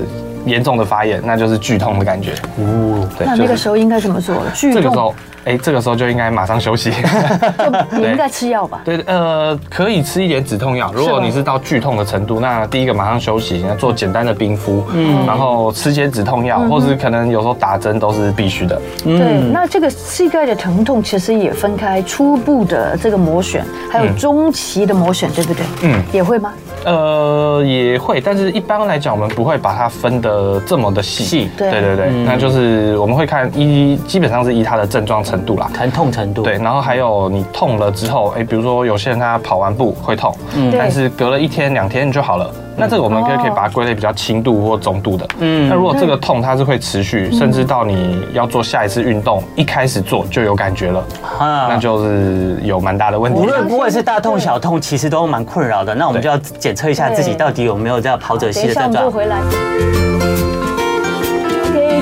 [0.45, 2.31] 严重的发炎，那就是剧痛的感觉。
[2.57, 4.35] 哦，对，那那个时候应该怎么做？
[4.53, 5.13] 剧痛。
[5.47, 6.91] 哎，这个时候就应该马上休息，
[7.91, 8.81] 就应该吃药吧？
[8.83, 10.91] 对，呃，可以吃一点止痛药。
[10.93, 18.77] 如果你是到剧痛的程度，那第一个马上休息，要做简单的冰敷，嗯，然后吃些止痛药，或是可能有时候打针都是必须的。
[19.05, 25.65] 对，那这个膝盖的疼痛其实也分开初步的这个磨损，还有中期的磨损，对不对？
[25.83, 26.51] 嗯，也会吗？
[26.83, 31.49] 呃，也会，但是一般来讲，我们不会把它分得这么的细。
[31.57, 36.43] 对对对，那就是我们会看依，基本上是依它的症状程度啦，疼痛程度。
[36.43, 42.49] 对，然后还有你痛了之后，哎，比如说有些人他跑完步会痛，嗯，但是隔了一天两天就好了。
[42.79, 45.27] 那这个我们可以可以把它归类比较轻度或中度的。
[45.39, 51.03] 嗯，那如果这个痛它是会持续，甚至到你要做下一次运动，一开始做就有感觉了，
[51.39, 53.39] 那就是有蛮大的问题。
[53.39, 55.95] 无论不管是大痛小痛，其实都蛮困扰的。
[55.95, 59.11] 那我们就要检测一下自己到底有没有这样跑者系的症状。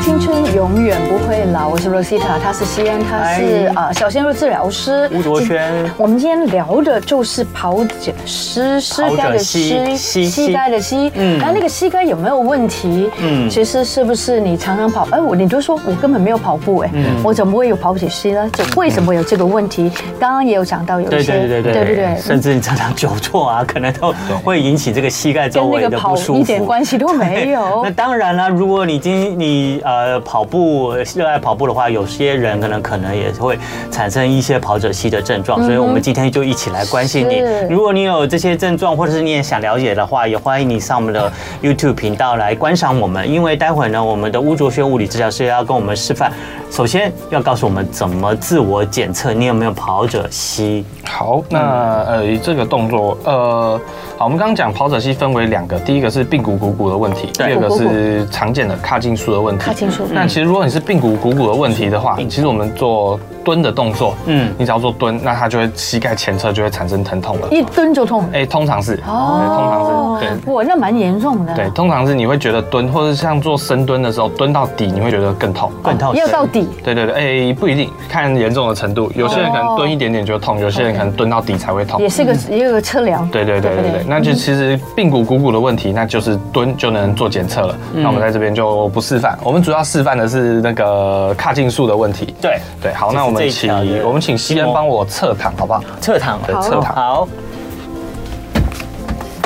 [0.02, 1.70] 青春永远不会老。
[1.70, 5.74] 我是 Rosita，他是西安，他是啊小鲜肉治疗师吴卓轩。
[5.98, 11.12] 我们今天聊的就是跑者膝，膝盖的膝，膝盖的膝。
[11.16, 13.10] 嗯，那那个膝盖有没有问题？
[13.20, 15.08] 嗯，其实是不是你常常跑？
[15.12, 16.92] 哎，我你就说我根本没有跑步，哎，
[17.24, 18.50] 我怎么会有跑者膝呢？
[18.54, 19.90] 就为什么会有这个问题？
[20.20, 27.82] 刚刚也有讲到有一些，对对对对对对，甚至你常常久坐啊，可能都会引起这个膝盖周围的不舒服，一点关系都没有。
[27.84, 29.82] 那当然了，如果你今你。
[29.86, 33.56] 呃，跑步热爱跑步的话，有些人可能可能也会
[33.91, 37.43] 产生一些跑者膝的症状，所以我们今天就一起来关心你。
[37.69, 43.30] 如果你有这些症状，或者是你也想了解的话，也欢迎你上我们的 YouTube 频道来观赏我们。
[43.30, 46.32] 因为待会呢，我们的吴卓轩物理治疗师要跟我们示范，
[46.71, 50.84] 首先要告诉我们怎么自我检测你有没有跑者膝。
[51.04, 51.60] 好，那
[52.08, 53.80] 呃，这个动作，呃。
[54.17, 59.69] 好，我们刚刚讲跑者膝分为两个，第一个是髌骨股骨的问题，第二个是常见的髂胫束的问题。
[59.76, 60.08] 髂胫束。
[60.12, 67.48] 那其实如果你是髌骨股骨的问题的话，其实我们做蹲的动作，嗯，你只要做蹲，那它就会膝盖前侧就会产生疼痛了。
[67.52, 68.28] 一蹲就痛？
[68.34, 70.54] 哎，通常是哦，通常是对。
[70.54, 71.54] 哇，那蛮严重的。
[71.54, 76.16] 对，通常是你会觉得蹲，或者像做深蹲的时候，蹲到底你会觉得更痛，更痛。
[76.16, 76.68] 要到底？
[76.84, 79.12] 对对对，哎，不一定，看严重的程度。
[79.16, 82.02] 有些人可能蹲一点点就痛，有些人可能蹲到底才会痛。
[82.02, 83.28] 也是个也有个测量。
[83.30, 87.76] 对对对对对，那就其实髌骨股骨的问题，那就是蹲就能做检测了。
[87.94, 92.36] 那我们在这边就不示范，我们主要示范的是那个髂胫束的问题。
[92.39, 95.84] 对对，好，那我们请我们请西恩帮我侧躺，好不好？
[95.99, 96.95] 侧躺，对，侧躺。
[96.95, 97.28] 好。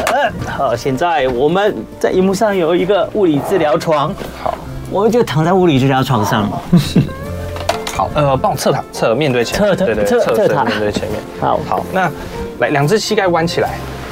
[0.08, 4.14] 呃，好，现在我们在荧幕上有一个物理治疗床。
[4.44, 4.54] 好，
[4.92, 6.52] 我们就躺在物理治疗床上。
[7.96, 9.78] 好，呃，帮我侧躺，侧面对前面。
[9.78, 11.22] 侧对对，侧侧躺面对前面。
[11.40, 12.12] 好，好，那
[12.60, 13.70] 来，两只膝盖弯起来。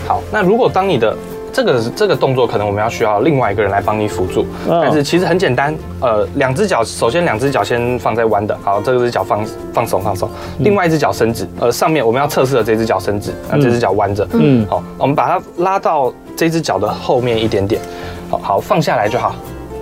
[0.08, 1.14] 好，那如果当你的
[1.58, 5.76] 这个这个动作可能我们要需要另外一个人来帮你辅助，但是其实很简单。
[6.00, 9.44] 呃，两只脚，首先两只脚先放在弯的，好，这个只脚放
[9.74, 11.48] 放松放松，另外一只脚伸直。
[11.60, 14.28] 呃，上面我们要测试的这只脚伸直，那这只脚弯着。
[14.34, 17.82] 嗯，好，我们把它拉到这只脚的后面一点点，
[18.30, 19.34] 好好放下来就好。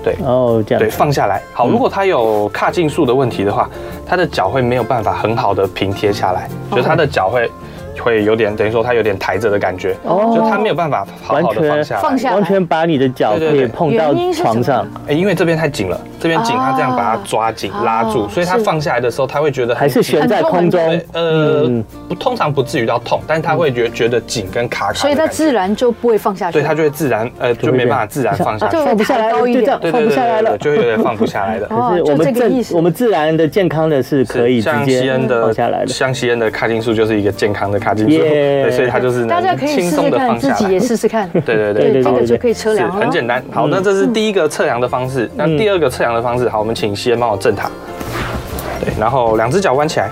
[0.01, 1.41] 对，哦，这样对，放下来。
[1.51, 3.69] 好，如果他有髂胫束的问题的话，
[4.05, 7.51] 他的脚会没有办法很好的平贴下来，就是他的脚会。
[8.01, 14.87] 会有点等于说它有点抬着的感觉，哦，就它没有办法好好的放下，放下，完全把你的脚可以碰到床上。
[15.07, 20.99] 哎，因为这边太紧了，这边紧，他这样把它抓紧拉住，所以他放下来的时候，他会觉得还是悬在空中。
[21.13, 21.69] 呃，
[22.09, 26.53] 不，通常不至于到痛，但是他会觉觉得紧跟卡卡，所以他自然就不会放下去。
[26.53, 31.67] 对，他就会自然呃就没办法自然放下去，放不下来，就这样放不下来了，就会有点放不下来的。
[31.69, 38.17] 可是我们自我们自然的健康的是可以直接放下来的，像西恩的髂胫束就是一个健康的髂胫束。
[38.17, 41.29] 对，所以它就是大家可以试试看，自己也试试看。
[41.29, 42.95] 对对对对，这个就可以测量了。
[42.95, 43.43] 很简单。
[43.51, 45.29] 好，那这是第一个测量的方式。
[45.35, 47.69] 那第二个测量的方式，好，我们请西恩帮我正它。
[48.83, 50.09] 对，然后两只脚弯起来。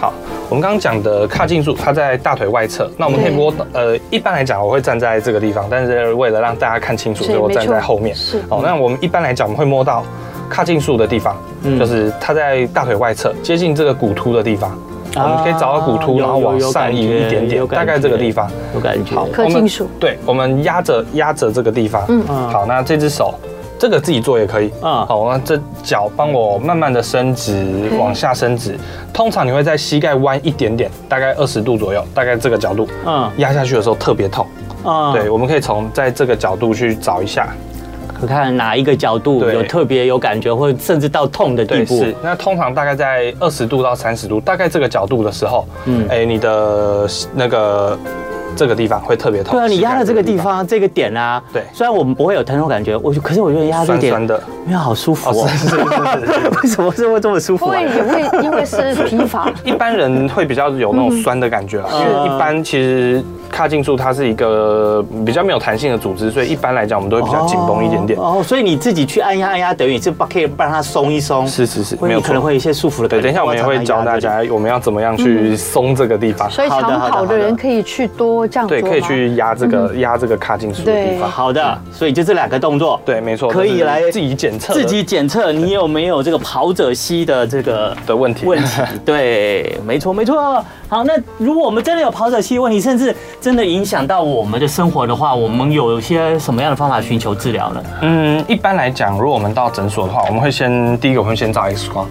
[0.00, 0.12] 好，
[0.48, 2.90] 我们刚刚讲的髂胫束，它在大腿外侧。
[2.98, 8.14] 那我们可以摸，呃，一般来讲我会站在这个地方，但是为了让大家看清楚，所以我站在后面。
[8.14, 8.42] 是。
[8.50, 10.04] 好，那我们一般来讲，我们会摸到
[10.50, 11.36] 髂胫束的地方，
[11.78, 14.76] 就是它在大腿外侧，接近这个骨突的地方。
[15.16, 19.14] 我们可以找到骨突，然后往上移一点点，大概这个地方有感觉。
[19.14, 19.88] 好，髂胫束。
[20.00, 22.04] 对，我们压着压着这个地方。
[22.08, 23.32] 嗯，好，那这只手，
[23.84, 24.72] 这个自己做也可以。
[24.80, 28.78] 嗯，好，那这脚帮我慢慢的伸直，往下伸直。
[29.12, 32.88] 通常你会在膝盖弯一点点，大概二十度左右，大概这个角度。
[33.04, 34.46] 嗯，压下去的时候特别痛。
[34.84, 37.48] 啊，对，我们可以从在这个角度去找一下。
[38.18, 41.98] 可看哪一个角度有特别有感觉，或者甚至到痛的地步。
[41.98, 47.98] 是，那通常大概在二十度到三十度，大概这个角度的时候，嗯，哎，你的那个。
[48.56, 49.52] 这个地方会特别痛。
[49.52, 55.48] 对啊，你压的这个地方，这个点啊，对，虽然我们不会有疼痛感觉，我可是我觉得压这点，酸的，没有好舒服哦。
[55.48, 56.48] 是是是是是。
[56.62, 57.66] 为什么是会这么舒服？
[57.66, 59.50] 会也会因为是疲乏。
[59.64, 63.22] 一般人会比较有那种酸的感觉啊，因为一般其实
[63.54, 68.18] 髂胫束它是一个比较没有弹性的组织，所以一般来讲我们都会比较紧绷一点点。
[68.18, 71.46] 哦，所以你自己去按压按压，等于是把可以让它松一松。
[71.46, 73.22] 是是是，没有可能会有一些束缚的感觉。
[73.22, 76.50] 对，等一下我们也会教大家我们要怎么样去松这个地方。
[76.50, 78.80] 所以长跑的人可以去多这样做。
[78.80, 79.34] 对，可以去。
[79.34, 88.46] 压这个压这个髂胫束的地方，好的，所以就这两个动作，对，没错，可以来自己检测，自己检测你有没有这个跑者膝的这个的问题。
[88.46, 90.64] 问题，对，没错，没错。
[90.94, 97.82] 好，那如果我们真的有跑者膝问题，甚至真的影响到我们的生活的话，我们有些什么样的方法寻求治疗呢？
[98.02, 102.06] 嗯，一般来讲，如果我们到诊所的话，我们会先第一个我们会先照 X 光。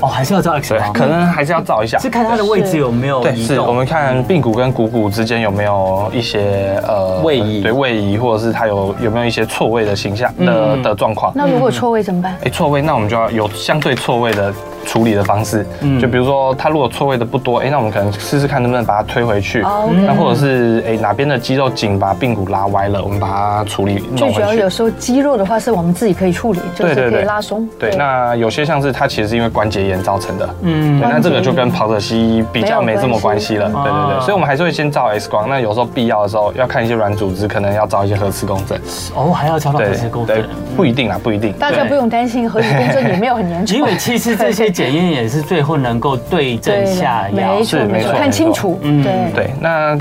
[0.00, 3.34] 哦，还是要照 X 光，可能还是要照一下，是看它的位置有没有移动。
[3.34, 11.32] 对，是我们看髌骨跟股骨之间有没有一些呃位移，对位移，或者是它有有没有一些错位的形象的的状况。
[11.36, 12.36] 那如果错位怎么办？
[12.42, 14.52] 哎，错位，那我们就要有相对错位的。
[14.84, 19.62] 处理的方式，嗯，就比如说它如果错位的不多，哎，那我们可能试试看能不能把它推回去，
[20.06, 23.98] 那或者是哎哪边的肌肉紧，把髌骨拉歪了，我们把它处理。
[24.16, 27.68] 最主要有时候肌肉的话是我们自己可以处理，就是可以拉松。
[27.78, 38.78] 对，那有些像是它其实是因为关节炎造成的，嗯，对，那这个就跟跑者西医比较没这么关系了，对对对，所以我们还是会先照 X 光，那有时候必要的时候要看一些软组织，可能要照一些核磁共振。
[39.14, 40.44] 哦，还要照核磁共振？
[40.76, 41.52] 不一定啊，不一定。
[41.54, 43.76] 大家不用担心，核磁共振也没有很严重。
[43.78, 44.73] 因为其实这些。
[44.74, 48.78] 检验也是最后能够对症下药，是没错，看清楚。
[48.82, 49.50] 嗯，对对。
[49.60, 49.96] 那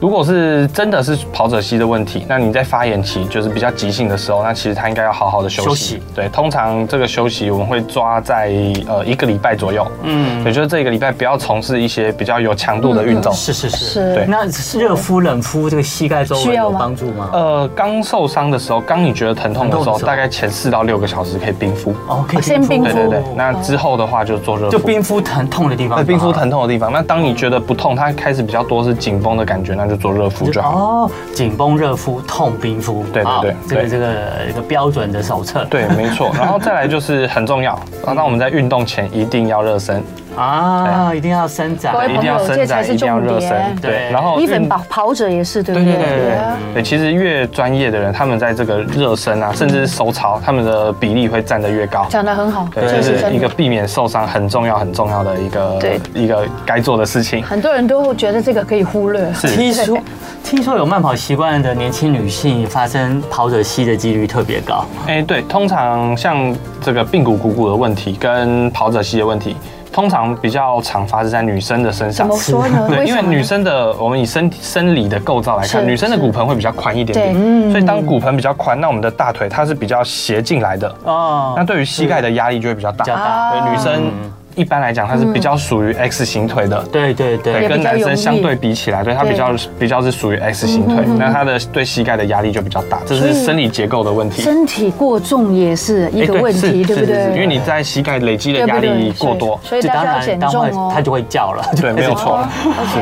[0.00, 5.68] 如果是真的是跑者膝的问题，那你在发炎期就是比较急性的时候，那其实他应该要好好的休息。
[5.68, 6.02] 休息。
[6.14, 8.50] 对，通常这个休息我们会抓在
[8.88, 9.86] 呃一个礼拜左右。
[10.02, 13.30] 嗯，也就是这个礼拜不要从事一些比较有强度的运动。
[13.34, 13.76] 是是是。
[13.76, 14.14] 是。
[14.14, 14.46] 对，那
[14.78, 17.28] 热敷冷敷这个膝盖周围有帮助吗？
[17.34, 21.94] 呃，刚受伤的时候，刚你觉得疼痛的时候，大概前四到六个小时可以冰敷。
[22.08, 22.90] 哦，可以先冰敷。
[22.90, 23.22] 对对对。
[23.36, 24.70] 那之后的话就做热敷。
[24.70, 25.98] 就冰敷疼痛的地方。
[25.98, 26.90] 对冰敷疼痛的地方。
[26.90, 30.70] 那当你觉得不痛，它开始比较多是紧绷的感觉，那就做热敷就好。
[30.70, 34.06] 哦，紧绷、热敷、痛、冰敷，对对对，这个这个
[34.48, 35.66] 一个标准的手册。
[35.68, 36.30] 对，没错。
[36.34, 40.02] 然后再来就是很重要，那我们在运动前一定要热身。
[40.36, 43.76] 啊，一定要伸展，一定要伸展，一定要热身。
[43.80, 45.94] 对，然后，even 跑跑者也是，对不对？
[45.94, 46.10] 对对？
[46.12, 52.06] 对对，其实越专业的人，他们在这个热身啊，甚至是收操，他们的比例会站得越高。
[52.08, 55.78] 讲得很好，对，这是一个避免受伤很重要很重要的一个
[56.14, 57.42] 一个该做的事情。
[57.42, 59.30] 很多人都会觉得这个可以忽略。
[59.32, 59.98] 听说
[60.42, 64.84] 听说有慢跑习惯的年轻女性发生跑者膝的几率特别高。
[65.06, 69.56] 哎，对，通常像这个髌骨股骨的问题跟跑者膝的问题。
[69.92, 72.26] 通常比较常发生在女生的身上。
[72.28, 72.86] 怎么说呢？
[72.88, 83.04] 对，因为女生的我们以身生理的构造来看，女生的骨盆会比较宽一点点，所以当骨盆比较宽，那我们的大腿它是比较斜进来的哦，那对于膝盖的压力就会比较大。
[83.52, 84.12] 对，女生。
[84.54, 94.42] 一般来讲，它是比较属于 X 型腿的，对对对，跟男生相对比起来，对它比较比较是属于 X 型腿，那它的对膝盖的压力就比较大，这是生理结构的问题。
[94.42, 97.32] 身体过重也是一个问题，对不对？
[97.32, 101.64] 因为你在膝盖累积的压力过多，所以大家要减重哦，它就会叫了。
[101.80, 102.38] 对， 没有错。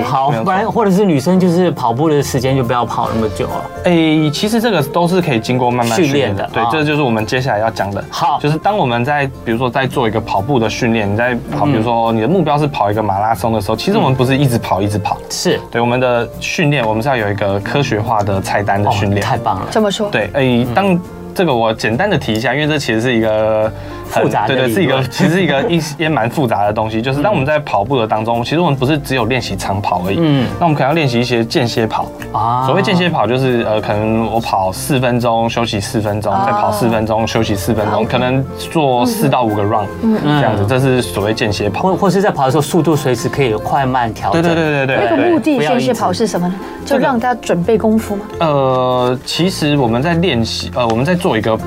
[0.04, 3.70] 好，不然或者是女生就是跑步的时间就不要跑那么久了。
[3.84, 6.48] 哎，其实这个都是可以经过慢慢训练的。
[6.52, 8.04] 对，这就是我们接下来要讲的。
[8.10, 12.12] 好，就是当我们在比如说在做一个跑步的训练，你在跑，比如说。
[12.12, 19.20] 你的目标是跑一个马拉松的时候，其实我们不是一直跑一直跑，是对我们的训练，我们是要有一个科学化的菜单的训练。
[19.20, 20.08] 太棒了，这么说？
[20.10, 20.98] 对，哎，当
[21.34, 23.72] 这个我简单的提一下，因为这其实是一个。
[24.08, 27.00] 复杂，对对，是一个其实是一个一也蛮复杂的东西。
[27.00, 30.16] 就是当我们在跑步的当中，其实我们不是只有练习长跑而已。
[30.20, 32.64] 嗯，那我们可能要练习一些间歇跑啊。
[32.66, 39.86] 所谓间歇跑，就是呃，可能我跑四分钟，休息四分钟，再跑四分钟，休息四分钟，可能做四到五个 run，
[40.24, 41.82] 这样子，这是所谓间歇跑。
[41.82, 44.42] 或或是在跑的时候，速度随时可以快慢调整。
[44.42, 45.08] 对对对对对。
[45.10, 46.54] 那个目的间歇跑是什么呢？
[46.84, 48.22] 就让大家准备功夫吗？
[48.40, 51.58] 呃，其实我们在练习，呃，我们在做一个。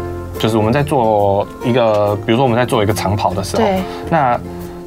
[0.42, 3.64] 就是我们在做一个，比如说我们在做一个长跑的时候，
[4.10, 4.40] 那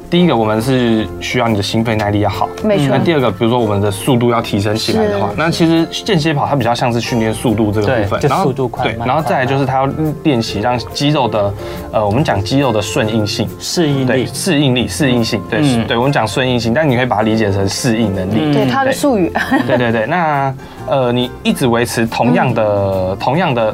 [0.09, 2.87] 第一个我们是需要你的心肺耐力要好，没错。
[2.89, 9.89] 那第二个，比如说我们的速度要提升起来的话，那其实间歇跑它比较像是训练速度这个部分，然后速度快，对，然后再来就是它要
[10.23, 11.53] 练习让肌肉的，
[11.93, 19.31] 呃，我们讲肌肉的顺应性、适应力、适应力、适应性，对，对，我们讲顺应性，但你可以把它理解成适应能力，对，它的术语，
[19.65, 20.05] 对对对。
[20.05, 20.53] 那
[20.87, 23.73] 呃，你一直维持同样的、同样的。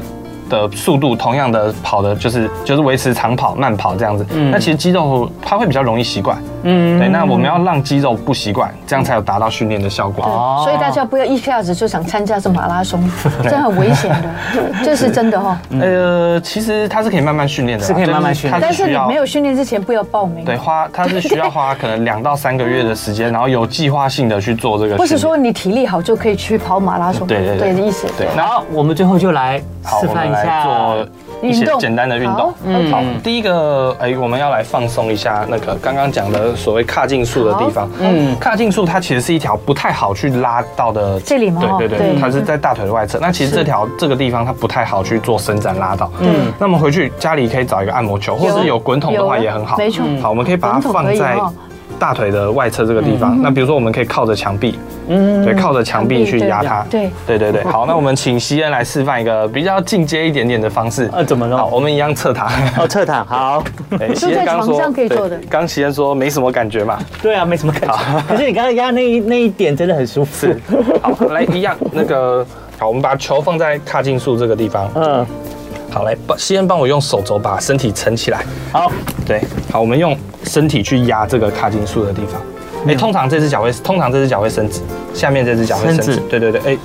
[0.52, 4.26] 的速度同样的跑的，就是就是维持长跑、慢跑这样子。
[4.34, 6.38] 嗯，那其实肌肉它会比较容易习惯。
[6.64, 7.07] 嗯，对。
[7.09, 10.24] 那我们要让肌肉不习惯，这样才有达到训练的效果。
[10.26, 13.03] 哦，所以大家不要一下子就想参加这马拉松，
[13.43, 14.30] 这很危险的。
[14.84, 15.59] 这是真的哈。
[15.80, 18.62] 呃，其实它是可以慢慢训练的，是可以慢慢训练。
[18.62, 20.45] 但是你没有训练之前不要报名。
[20.45, 24.95] 对，花它是需要花可能两到三个月的时间，然后有计划性的去做这个。
[24.95, 27.28] 不是说你体力好就可以去跑马拉松。
[27.28, 28.07] 对对对，的意思。
[28.18, 28.28] 对。
[28.36, 30.64] 然后我们最后就来示范一下。
[30.64, 31.07] 做
[31.42, 32.54] 一些简单的运动。
[32.66, 37.89] 嗯，好，第一个，哎，我们要来放松一下那个刚刚讲的所谓髂胫束的地方。
[38.00, 41.20] 嗯，髂胫束它其实是一条不太好去拉到的。
[41.22, 41.62] 这里吗？
[41.78, 43.20] 对对对，它是在大腿的外侧。
[43.20, 46.12] 那其实这条这个地方它不太好去做伸展拉到。
[46.20, 49.78] 嗯，那么回去家里可以找一个按摩球，或者是有滚筒的话也很好。
[49.78, 50.04] 没错。
[50.22, 51.14] 好，我们可以把它放在
[52.02, 53.39] 大腿的外侧这个地方。
[53.43, 54.80] 那比如说，我们可以靠着墙壁。
[55.08, 56.84] 嗯，对，靠着墙壁去压它。
[56.89, 57.64] 对，对对对。
[57.70, 61.08] 好，那我们请西恩来示范一个比较进阶一点点的方式。
[61.14, 61.56] 呃，怎么弄？
[61.60, 62.49] 好，我们一样侧躺。
[62.76, 63.64] 哦，侧躺，好。
[64.16, 65.39] 希恩刚说可以做的。
[65.47, 66.97] 刚西恩说没什么感觉嘛？
[67.22, 67.95] 对啊，没什么感觉。
[68.28, 70.47] 可是你刚刚压那一那一点真的很舒服。
[71.04, 72.43] 好，来一样那个，
[72.80, 74.89] 好，我们把球放在髂胫束这个地方。
[74.95, 75.24] 嗯。
[75.92, 78.46] 好，来，帮希恩帮我用手肘把身体撑起来。
[78.72, 78.89] 好，
[79.26, 82.42] 对，好，我们用身体去压这个卡金树的地方。
[82.88, 84.80] 哎，通常这只脚会，通常这只脚会伸直，
[85.14, 86.16] 下面这只脚会伸直。
[86.30, 86.78] 对对对，哎，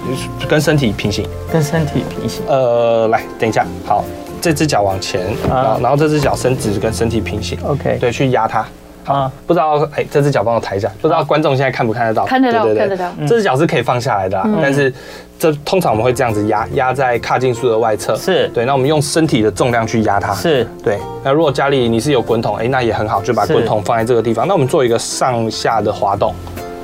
[0.49, 2.43] 跟身体平行，跟身体平行。
[2.49, 4.05] 呃，来，等一下，好，
[4.43, 7.59] 这只脚往前，啊然后这只脚伸直，跟身体平行。
[7.65, 8.67] OK，对，去压它。
[9.07, 12.25] 啊，不知道，哎，这只脚帮我抬一下，不知道观众现在看不看得到？
[12.25, 13.11] 看得到，看得到。
[13.21, 14.93] 这只脚是可以放下来的，但是。
[15.39, 18.17] 这通常我们会这样子压，压在髂胫束的外侧。
[18.17, 20.33] 是对，那我们用身体的重量去压它。
[20.33, 20.99] 是对。
[21.23, 24.49] 那如果家里你是有滚筒，哎，那也很好，就把滚筒放在这个地方。
[24.49, 26.35] 那我们做一个上下的滑动。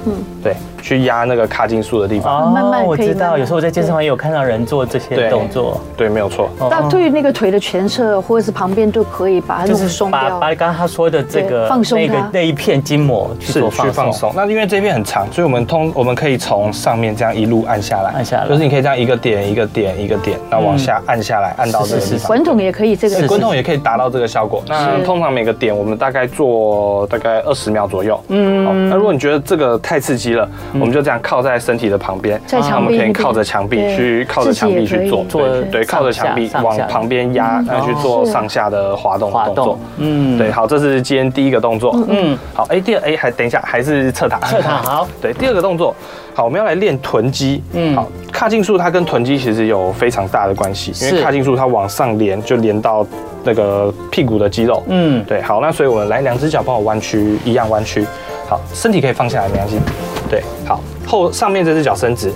[0.04, 0.12] 嗯，
[0.42, 2.42] 对，去压那个髂胫束的地方。
[2.42, 5.80] 哦，慢慢我知道，有时候我在健身房也有看到人做这些动作。
[5.96, 6.50] 对，没有错。
[6.58, 10.20] 那对于那个腿的前侧或者是旁边都可以把它弄松掉。
[10.20, 14.32] 把把刚刚他说的这个放松那个那一片筋膜去做去放松。
[14.34, 22.26] 那因为这片很长，所以我们通我们可以从上面这样一路按下来，按下来，就是你可以这样一个点一个点一个点，然后往下按下来，按到这个地方。
[22.26, 24.62] 滚筒也可以这个，滚筒也可以达到这个效果。
[24.66, 28.20] 那通常每个点我们大概做大概二十秒左右。
[28.28, 39.78] 嗯，那如果你觉得这个太刺激了，我们就这样靠在身体的旁边，在墙壁，我们可以靠着墙壁去靠着墙壁去做，对对，靠着墙壁往旁边压，然后去做上下的滑动动作。
[39.98, 41.96] 嗯，对，好，这是今天第一个动作。
[42.08, 44.40] 嗯，好，哎，第二，哎，还等一下，还是侧躺。
[44.42, 45.94] 侧躺，好， 对，第二个动作，
[46.34, 47.62] 好，我们要来练臀肌。
[47.72, 53.06] 嗯，好，髂胫束它跟臀肌其实有非常大的关系，因为髂胫束它往上连就连到
[53.44, 54.82] 那个屁股的肌肉。
[54.88, 58.06] 嗯，对，好，那所以我们来两只脚帮我弯曲，一样弯曲。
[58.48, 59.78] 好，身体可以放下来，没关系。
[60.30, 62.32] 对，好，后上面这只脚伸直。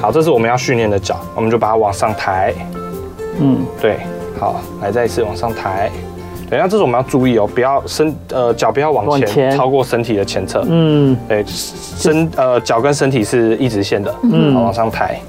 [0.00, 2.54] 好，这是我们要训练的脚，我们就把它往上抬。
[3.40, 3.98] 嗯，对，
[4.38, 5.90] 好，来再一次往上抬。
[6.50, 10.64] 对，那这种我们要注意哦，不要身呃脚不要往前，往前超过身体的前侧。
[10.68, 14.12] 嗯，对，身呃脚跟身体是一直线的。
[14.24, 15.20] 嗯，好，往上抬。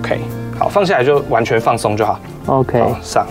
[0.00, 0.18] OK，
[0.58, 2.18] 好，放下来就完全放松就好。
[2.46, 3.26] OK，好，上。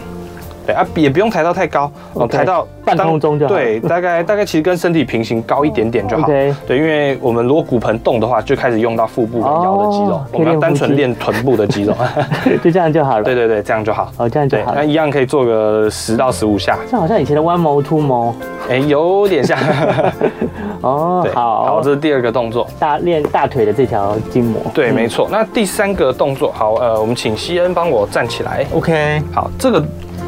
[0.65, 3.53] 对啊，也不用抬到太高，哦，抬到半空中就好。
[3.53, 6.27] 对，大概大概其实跟身体平行，高一点点就好。
[6.27, 11.93] 对，因为我们如果骨盆动的话，就开始用到腹部跟腰的肌肉，我们要单纯练臀部的肌肉，
[12.63, 13.23] 就这样就好了。
[13.23, 14.11] 对对对，这样就好。
[14.17, 14.73] 哦，这样就好。
[14.75, 16.77] 那一样可以做个十到十五下。
[16.89, 18.33] 这好像以前的 one more two more，
[18.69, 19.57] 哎，有点像。
[20.81, 24.61] 哦，好，好，这是第二个动作，大练大腿的这条筋膜。
[24.73, 25.27] 对，没错。
[25.31, 28.65] 那第三个动作，好，呃，我们请西恩帮我站起来。
[28.73, 29.83] OK，好，这个。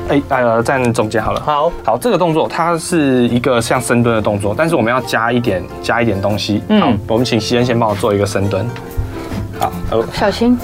[0.10, 1.42] 哎，呃，站中间好了。
[1.42, 6.64] 好，好，这个动作它是一个像深蹲的动作，但是我们要加一点，加一点东西。
[6.70, 8.66] 嗯，好，我们请西恩先帮我做一个深蹲。
[9.60, 9.72] 好，
[10.14, 10.58] 小心。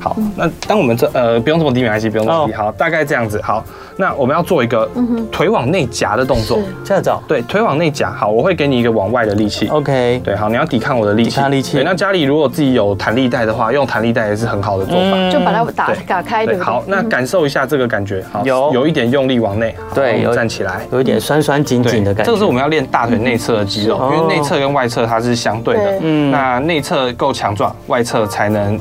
[0.00, 2.52] 好，那当我们这呃不用这么低，没关系，不用这么低。
[2.52, 3.40] 好，大概这样子。
[3.42, 3.64] 好，
[3.96, 4.88] 那我们要做一个
[5.30, 6.58] 腿往内夹的动作。
[6.84, 7.12] 这样子。
[7.28, 8.10] 对，腿往内夹。
[8.10, 9.68] 好，我会给你一个往外的力气。
[9.68, 10.20] OK。
[10.24, 11.30] 对，好，你要抵抗我的力气。
[11.30, 11.76] 抵抗力气。
[11.76, 15.30] 对，那家里如果自己有弹力带的话，用弹力带也是很好的做法。
[15.30, 16.46] 就把它打打开。
[16.46, 16.58] 对。
[16.58, 18.24] 好，那感受一下这个感觉。
[18.32, 19.74] 好，有有一点用力往内。
[19.94, 22.26] 对，站起来，有一点酸酸紧紧的感觉。
[22.26, 25.98] 这个是我们要练大腿内侧的肌肉，因为内侧跟外侧它是相对的。
[26.00, 26.30] 嗯。
[26.30, 28.78] 那内侧够强壮，外侧才能。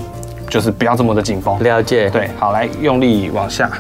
[0.49, 2.11] 就是不要这么的紧绷，了解。
[2.11, 3.72] 对，好，来用力往下，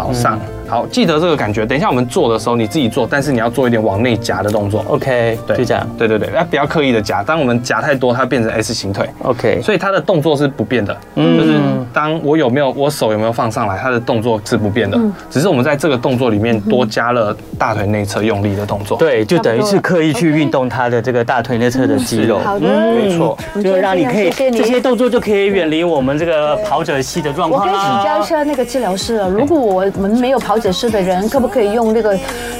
[0.00, 0.59] 岛上。
[0.70, 1.66] 好，记得这个感觉。
[1.66, 4.84] 等一下我们做的时候，你自己做，但是你要做一点往内夹的动作。
[4.86, 5.84] OK，对，就这样。
[5.98, 7.24] 对对对，要不要刻意的夹？
[7.24, 9.10] 当我们夹太多，它变成 S 型腿。
[9.24, 10.96] OK，所以它的动作是不变的。
[11.16, 11.58] 嗯，就是
[11.92, 14.96] 当我有没有我手有没有放上来，它的动作是不变的。
[14.96, 18.96] 嗯，只是我们在这个动作里面多加了大腿内侧用力的动作。
[18.96, 22.38] 对，就等于是刻意去运动它的这个大腿内侧的肌肉。
[22.38, 27.60] 好的，没错，就让你可以这些动作就可以远离我们这个跑者系的状况。
[27.60, 32.16] 我可以请教一下那个治疗师了，如果我们没有跑者是的人，可不可以用那个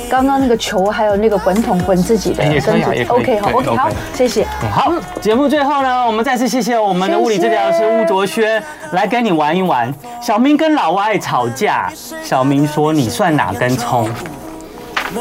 [0.08, 4.46] 刚刚那个球，还有那个滚筒滚自己的身体？OK，好，OK，好，谢谢。
[4.72, 9.92] 好，节目最后呢，我们再次谢谢我们的物理治疗师吴卓轩来跟你玩一玩。
[10.20, 11.92] 小明跟老外吵架，
[12.24, 14.08] 小明说：“你算哪根葱？”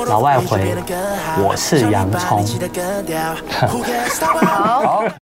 [0.07, 0.75] 老外回
[1.41, 2.45] ：“我是洋葱。”
[4.45, 5.03] 好。